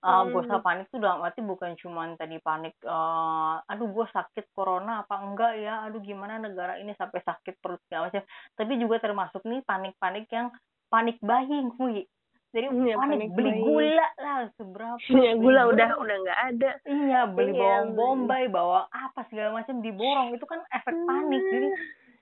Eh 0.00 0.08
Hmm. 0.08 0.32
gak 0.32 0.42
usah 0.48 0.60
panik 0.64 0.88
tuh 0.88 0.96
dalam 0.96 1.20
arti 1.20 1.44
bukan 1.44 1.76
cuma 1.76 2.08
tadi 2.16 2.40
panik 2.40 2.72
eh 2.82 3.54
aduh 3.68 3.88
gue 3.92 4.06
sakit 4.08 4.48
corona 4.56 5.04
apa 5.04 5.20
enggak 5.20 5.52
ya 5.60 5.84
aduh 5.84 6.00
gimana 6.00 6.40
negara 6.40 6.80
ini 6.80 6.96
sampai 6.96 7.20
sakit 7.20 7.60
perut 7.60 7.80
segala 7.84 8.08
macam. 8.08 8.24
Tapi 8.56 8.72
juga 8.80 8.96
termasuk 8.98 9.42
nih 9.44 9.60
panik-panik 9.62 10.24
yang 10.32 10.48
panik 10.88 11.20
buying 11.20 11.68
hui 11.76 12.08
jadi 12.50 12.66
Hmm, 12.66 12.82
yang 12.82 12.98
panik, 12.98 13.14
panik 13.14 13.30
beli 13.38 13.50
buying. 13.54 13.62
gula 13.62 14.08
lah 14.18 14.38
seberapa 14.58 14.98
ya 15.22 15.32
beli 15.38 15.38
gula 15.38 15.62
udah 15.70 15.86
berapa. 15.86 16.02
udah 16.02 16.16
nggak 16.18 16.40
ada. 16.50 16.70
Iya 16.82 17.20
beli 17.30 17.52
Iya, 17.54 17.60
bawang 17.62 17.88
bombay 17.94 18.44
bawa 18.50 18.80
apa 18.90 19.20
segala 19.30 19.62
macam 19.62 19.76
diborong. 19.78 20.28
Itu 20.34 20.46
kan 20.50 20.60
efek 20.72 20.94
panik 21.06 21.42
jadi 21.46 21.68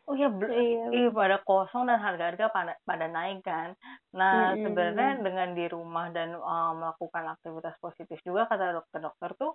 oh 0.09 0.17
ya 0.17 0.33
iya 0.33 0.85
Iya 0.89 1.09
pada 1.13 1.37
kosong 1.45 1.85
dan 1.85 2.01
harga-harga 2.01 2.49
pada, 2.49 2.73
pada 2.83 3.07
naik 3.13 3.45
kan. 3.45 3.77
Nah 4.17 4.57
Mm-mm. 4.57 4.65
sebenarnya 4.65 5.11
dengan 5.21 5.49
di 5.53 5.65
rumah 5.69 6.09
dan 6.11 6.33
uh, 6.35 6.73
melakukan 6.73 7.37
aktivitas 7.37 7.77
positif 7.79 8.17
juga 8.25 8.49
kata 8.49 8.81
dokter-dokter 8.81 9.37
tuh 9.37 9.53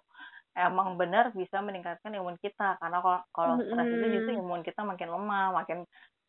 emang 0.53 0.93
benar 1.01 1.33
bisa 1.33 1.57
meningkatkan 1.65 2.13
imun 2.13 2.37
kita 2.37 2.77
karena 2.77 3.01
kalau 3.01 3.19
kalau 3.33 3.55
stres 3.65 3.89
itu 3.89 4.05
justru 4.21 4.31
imun 4.37 4.61
kita 4.61 4.85
makin 4.85 5.09
lemah, 5.09 5.47
makin 5.57 5.79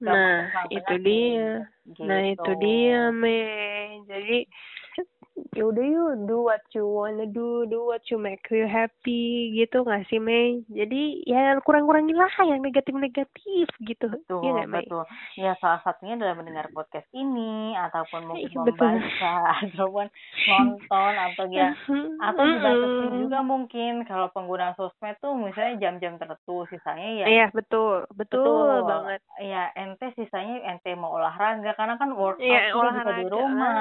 gampang 0.00 0.48
nah 0.48 0.64
terserang 0.66 0.66
itu 0.72 0.94
dia 1.04 1.48
Gitu. 1.84 2.08
Nah 2.08 2.20
itu 2.32 2.50
dia 2.64 3.12
Mei. 3.12 4.00
Jadi 4.08 4.48
yaudah 5.52 5.82
yuk 5.82 6.10
do 6.26 6.42
what 6.42 6.62
you 6.70 6.84
wanna 6.84 7.26
do, 7.26 7.66
do 7.66 7.82
what 7.84 8.02
you 8.06 8.16
make 8.16 8.42
you 8.48 8.64
happy 8.64 9.24
gitu 9.52 9.82
nggak 9.82 10.06
sih 10.06 10.18
Mei? 10.18 10.62
Jadi 10.66 11.22
ya 11.24 11.58
kurang-kurangin 11.60 12.14
lah 12.14 12.30
yang 12.40 12.60
negatif-negatif 12.60 13.66
gitu. 13.80 14.06
Betul, 14.08 14.40
Iya 14.40 14.50
nggak 14.54 14.68
Mei? 14.68 14.78
betul. 14.82 15.02
Ya 15.34 15.52
salah 15.58 15.80
satunya 15.80 16.14
adalah 16.14 16.36
mendengar 16.36 16.66
podcast 16.76 17.06
ini 17.12 17.74
ataupun 17.74 18.20
mungkin 18.26 18.46
Iya, 18.46 18.62
betul. 18.62 18.86
membaca 18.86 19.34
ataupun 19.62 20.06
nonton 20.44 21.12
atau 21.16 21.44
ya 21.48 21.68
atau 22.26 22.42
dibatasin 22.44 23.12
juga 23.20 23.38
mungkin 23.40 23.92
kalau 24.04 24.30
penggunaan 24.30 24.74
sosmed 24.74 25.16
tuh 25.18 25.34
misalnya 25.34 25.78
jam-jam 25.80 26.14
tertentu 26.14 26.66
sisanya 26.68 27.10
ya 27.22 27.26
Iya 27.26 27.46
betul, 27.50 28.06
betul, 28.12 28.84
banget. 28.84 29.20
ya 29.40 29.70
ente 29.74 30.14
sisanya 30.14 30.62
ente 30.68 30.94
mau 30.94 31.14
olahraga 31.14 31.74
karena 31.74 31.94
kan 31.96 32.12
workout 32.12 32.38
Iya 32.38 32.70
bisa 32.70 32.78
olahraga. 32.78 33.14
di 33.14 33.26
rumah 33.26 33.74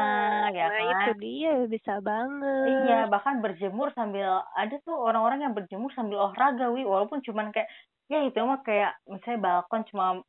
ya 0.49 0.65
nah 0.65 0.73
kan 0.73 0.85
itu 0.87 1.11
dia 1.19 1.42
bisa 1.67 1.99
banget. 1.99 2.87
iya 2.87 2.99
bahkan 3.11 3.43
berjemur 3.43 3.91
sambil 3.91 4.43
ada 4.55 4.75
tuh 4.87 4.95
orang-orang 4.95 5.49
yang 5.49 5.53
berjemur 5.57 5.91
sambil 5.91 6.29
olahraga 6.29 6.71
wi. 6.71 6.87
Walaupun 6.87 7.19
cuman 7.25 7.51
kayak 7.51 7.67
ya 8.11 8.23
itu 8.23 8.39
mah 8.43 8.61
kayak 8.61 8.99
misalnya 9.07 9.39
balkon 9.41 9.83
cuma 9.89 10.21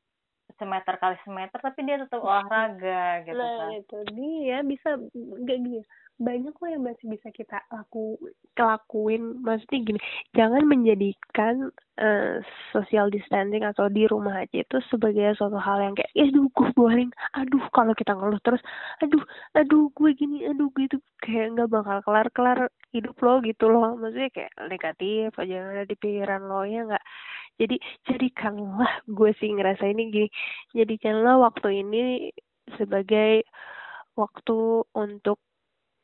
semeter 0.59 0.95
kali 1.01 1.17
semeter 1.27 1.59
tapi 1.59 1.81
dia 1.83 1.99
tetap 1.99 2.23
olahraga 2.23 3.27
gitu 3.27 3.35
nah 3.35 3.67
kan. 3.67 3.75
itu 3.75 3.97
dia 4.15 4.59
bisa 4.63 5.01
gak 5.43 5.59
gini 5.59 5.83
banyak 6.15 6.55
kok 6.55 6.71
yang 6.71 6.87
masih 6.87 7.11
bisa 7.11 7.29
kita 7.35 7.59
laku 7.75 8.15
kelakuin. 8.55 9.43
Maksudnya 9.43 9.79
gini 9.83 10.01
jangan 10.39 10.63
menjadikan 10.63 11.75
eh, 11.99 12.39
social 12.71 13.11
distancing 13.11 13.67
atau 13.67 13.91
di 13.91 14.07
rumah 14.07 14.47
aja 14.47 14.63
itu 14.63 14.79
sebagai 14.91 15.35
suatu 15.35 15.59
hal 15.59 15.83
yang 15.83 15.95
kayak 15.99 16.13
ya 16.15 16.31
aduh 16.31 16.47
gue 16.55 16.71
boring. 16.79 17.11
Aduh 17.35 17.65
kalau 17.75 17.93
kita 17.99 18.15
ngeluh 18.15 18.39
terus 18.47 18.63
aduh 19.03 19.23
aduh 19.59 19.91
gue 19.91 20.11
gini 20.15 20.47
aduh 20.47 20.71
gitu 20.79 21.03
kayak 21.19 21.59
nggak 21.59 21.71
bakal 21.75 21.99
kelar 22.07 22.29
kelar 22.31 22.59
hidup 22.95 23.17
lo 23.19 23.43
gitu 23.43 23.65
loh. 23.67 23.99
Maksudnya 23.99 24.31
kayak 24.31 24.53
negatif 24.71 25.35
aja 25.35 25.53
yang 25.53 25.69
ada 25.75 25.85
di 25.87 25.97
pikiran 25.99 26.43
lo 26.47 26.63
ya 26.63 26.87
nggak? 26.87 27.05
Jadi 27.59 27.77
jadikanlah 28.07 29.03
gue 29.11 29.31
sih 29.43 29.51
ngerasa 29.51 29.85
ini 29.91 30.03
gini 30.15 30.29
jadikanlah 30.79 31.43
waktu 31.43 31.83
ini 31.83 32.31
sebagai 32.79 33.43
waktu 34.15 34.87
untuk 34.95 35.43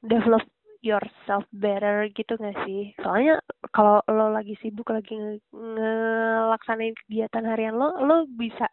develop 0.03 0.45
yourself 0.81 1.45
better 1.53 2.09
gitu 2.17 2.41
gak 2.41 2.57
sih? 2.65 2.97
Soalnya 3.05 3.37
kalau 3.71 4.01
lo 4.09 4.33
lagi 4.33 4.57
sibuk 4.59 4.89
lagi 4.89 5.13
nge- 5.13 5.45
ngelaksanain 5.53 6.97
kegiatan 7.05 7.45
harian 7.45 7.77
lo, 7.77 7.93
lo 8.01 8.25
bisa 8.27 8.65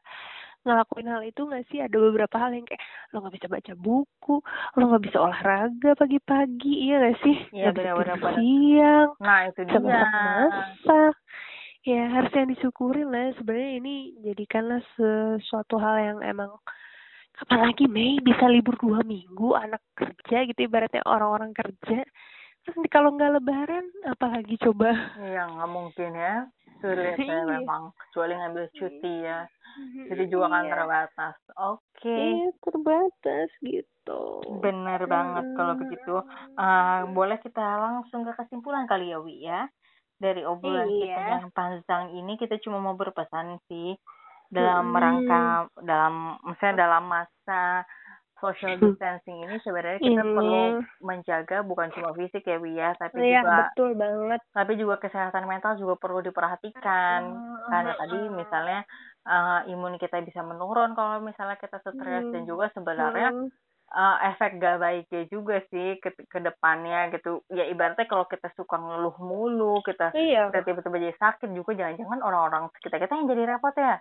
ngelakuin 0.63 1.07
hal 1.07 1.23
itu 1.23 1.43
gak 1.47 1.67
sih? 1.67 1.83
Ada 1.83 1.95
beberapa 1.99 2.35
hal 2.39 2.55
yang 2.55 2.63
kayak 2.63 2.79
lo 3.11 3.23
gak 3.27 3.35
bisa 3.35 3.47
baca 3.51 3.73
buku, 3.75 4.35
lo 4.79 4.83
gak 4.95 5.03
bisa 5.03 5.17
olahraga 5.19 5.91
pagi-pagi, 5.95 6.73
iya 6.87 6.95
gak 7.11 7.17
sih? 7.23 7.37
Iya, 7.51 7.71
benar-benar, 7.75 8.07
siang, 8.39 9.09
nah 9.19 9.39
itu 9.47 9.59
dia 9.63 9.73
masak-masak. 9.83 11.13
Ya 11.83 12.03
harus 12.11 12.31
yang 12.35 12.51
disyukurin 12.51 13.07
lah. 13.07 13.31
Sebenarnya 13.35 13.71
ini 13.79 13.95
jadikanlah 14.19 14.83
sesuatu 14.95 15.79
hal 15.79 15.95
yang 15.99 16.19
emang 16.19 16.51
kapan 17.37 17.59
lagi 17.69 17.85
Mei 17.85 18.17
bisa 18.19 18.49
libur 18.49 18.75
dua 18.77 19.05
minggu 19.05 19.53
anak 19.53 19.81
kerja 19.93 20.43
gitu 20.49 20.65
ibaratnya 20.65 21.05
orang-orang 21.05 21.53
kerja 21.53 22.01
kalau 22.91 23.15
nggak 23.15 23.39
lebaran 23.39 23.85
apalagi 24.03 24.59
coba 24.59 24.91
Iya, 25.15 25.47
nggak 25.47 25.71
mungkin 25.71 26.11
ya. 26.13 26.35
Sulit 26.83 27.15
ya 27.15 27.25
Iya. 27.25 27.45
memang. 27.47 27.95
Kecuali 27.95 28.33
ngambil 28.35 28.65
cuti 28.75 29.13
ya. 29.23 29.47
Jadi 30.11 30.23
juga 30.27 30.51
kan 30.51 30.67
Iya. 30.67 30.73
terbatas. 30.75 31.35
Oke. 31.55 32.11
Iya, 32.11 32.49
terbatas 32.59 33.49
gitu 33.63 34.21
Bener 34.59 35.01
banget 35.07 35.45
kalau 35.55 35.73
begitu. 35.79 36.15
Eh, 36.59 36.99
boleh 37.07 37.37
kita 37.39 37.63
langsung 37.79 38.27
ke 38.27 38.35
kesimpulan 38.35 38.83
kali 38.83 39.15
ya, 39.15 39.17
Wi 39.23 39.47
ya. 39.47 39.65
Dari 40.17 40.41
obrolan 40.43 40.89
kita 40.91 41.21
Iya. 41.23 41.33
yang 41.39 41.49
panjang 41.53 42.03
ini 42.17 42.35
kita 42.35 42.57
cuma 42.59 42.81
mau 42.83 42.97
berpesan 42.97 43.61
sih 43.69 43.95
dalam 44.49 44.87
Mm-mm. 44.89 45.01
rangka 45.01 45.43
dalam 45.81 46.13
misalnya 46.43 46.75
dalam 46.87 47.03
masa 47.05 47.83
social 48.37 48.77
distancing 48.77 49.49
ini 49.49 49.57
sebenarnya 49.65 49.97
kita 49.97 50.21
Ini. 50.21 50.35
perlu 50.37 50.63
menjaga 51.01 51.65
bukan 51.65 51.89
cuma 51.89 52.13
fisik 52.13 52.45
ya 52.45 52.61
Wi 52.61 52.77
ya, 52.77 52.93
tapi 52.93 53.17
Iya, 53.17 53.41
juga 53.41 53.73
betul 53.73 53.89
banget. 53.97 54.39
tapi 54.53 54.71
juga 54.77 54.95
kesehatan 55.01 55.49
mental 55.49 55.73
juga 55.75 55.97
perlu 55.97 56.21
diperhatikan 56.21 57.21
karena 57.67 57.91
tadi 57.97 58.19
misalnya 58.29 58.79
eh, 59.25 59.59
imun 59.73 59.97
kita 59.97 60.21
bisa 60.21 60.45
menurun 60.45 60.93
kalau 60.93 61.17
misalnya 61.19 61.57
kita 61.57 61.81
stres 61.81 61.97
dan 62.29 62.45
Hmm. 62.45 62.47
juga 62.47 62.69
sebenarnya 62.77 63.33
Hmm. 63.33 63.49
eh, 63.89 64.17
efek 64.29 64.59
gak 64.61 64.77
baiknya 64.79 65.21
juga 65.27 65.57
sih 65.67 65.97
ke, 65.97 66.13
ke 66.29 66.39
depannya 66.39 67.09
gitu 67.11 67.41
ya 67.49 67.65
ibaratnya 67.65 68.05
kalau 68.05 68.29
kita 68.29 68.53
suka 68.53 68.77
ngeluh 68.77 69.17
mulu 69.17 69.81
kita 69.81 70.13
Iya. 70.13 70.53
kita 70.53 70.61
tiba-tiba 70.61 70.97
jadi 71.01 71.15
sakit 71.17 71.49
juga 71.51 71.73
jangan-jangan 71.73 72.19
orang-orang 72.21 72.63
sekitar 72.77 73.01
kita 73.01 73.17
yang 73.17 73.27
jadi 73.33 73.43
repot 73.49 73.73
ya 73.73 73.97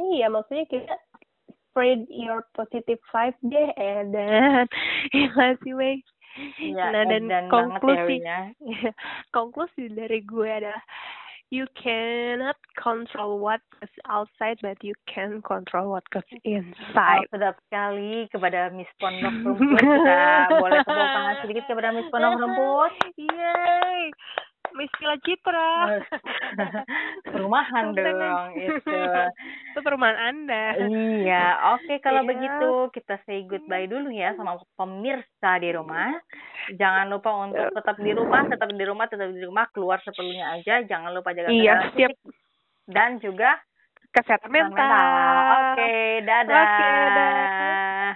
Iya, 0.00 0.26
maksudnya 0.32 0.64
kita 0.64 0.96
spread 1.68 2.08
your 2.08 2.48
positive 2.56 2.98
vibe 3.12 3.38
deh, 3.46 3.68
Edan. 3.76 4.64
Iya 5.12 5.26
nggak 5.36 5.54
sih, 5.62 5.72
Wei? 5.76 6.00
Iya, 6.62 6.94
nah, 6.94 7.04
dan 7.04 7.26
banget 7.26 7.42
ya, 7.42 7.50
konklusi, 7.50 8.16
ya. 8.22 8.40
konklusi 9.36 9.82
dari 9.92 10.22
gue 10.22 10.46
adalah 10.46 10.80
you 11.50 11.66
cannot 11.74 12.54
control 12.78 13.42
what 13.42 13.58
goes 13.74 13.90
outside, 14.06 14.54
but 14.62 14.78
you 14.86 14.94
can 15.10 15.42
control 15.42 15.90
what 15.90 16.06
goes 16.14 16.22
Oh, 16.30 16.38
inside. 16.46 17.26
sedap 17.34 17.58
sekali 17.66 18.30
kepada 18.30 18.70
Miss 18.70 18.86
Pondok 19.02 19.34
Rumput 19.42 19.82
kita 19.82 20.18
boleh 20.62 20.78
tepuk 20.86 21.06
tangan 21.10 21.36
sedikit 21.42 21.64
kepada 21.66 21.88
Miss 21.90 22.06
Pondok 22.14 22.38
Rumput 22.38 22.92
Yeay, 23.18 24.14
Miss 24.72 24.92
Villa 24.96 25.16
Citra. 25.18 25.70
perumahan 27.24 27.92
dong 27.92 28.48
itu 28.56 28.80
Itu 29.70 29.78
perumahan 29.80 30.18
Anda. 30.18 30.64
iya 30.76 31.44
oke 31.74 31.98
kalau 31.98 32.22
Iya. 32.22 32.28
begitu 32.28 32.68
kita 32.92 33.14
say 33.22 33.42
goodbye 33.44 33.86
dulu 33.86 34.10
ya 34.10 34.34
sama 34.34 34.58
pemirsa 34.74 35.58
di 35.58 35.70
rumah 35.70 36.10
jangan 36.70 37.06
lupa 37.08 37.30
untuk 37.40 37.70
tetap 37.72 37.96
di 37.96 38.12
rumah 38.12 38.42
tetap 38.44 38.68
di 38.68 38.84
rumah 38.84 39.06
tetap 39.06 39.28
di 39.28 39.42
rumah 39.42 39.66
keluar 39.70 39.98
seperlunya 40.00 40.56
aja 40.56 40.82
jangan 40.82 41.10
lupa 41.10 41.32
jaga 41.32 41.48
Iya, 41.48 41.74
siap. 41.92 42.12
dan 42.86 43.18
juga 43.18 43.58
Kesehatan 44.10 44.50
kesehatan 44.50 44.74
mental. 44.74 45.06
oke 45.70 45.92
dadah 46.20 46.64
Oke, 46.66 46.88
dadah. 46.90 48.10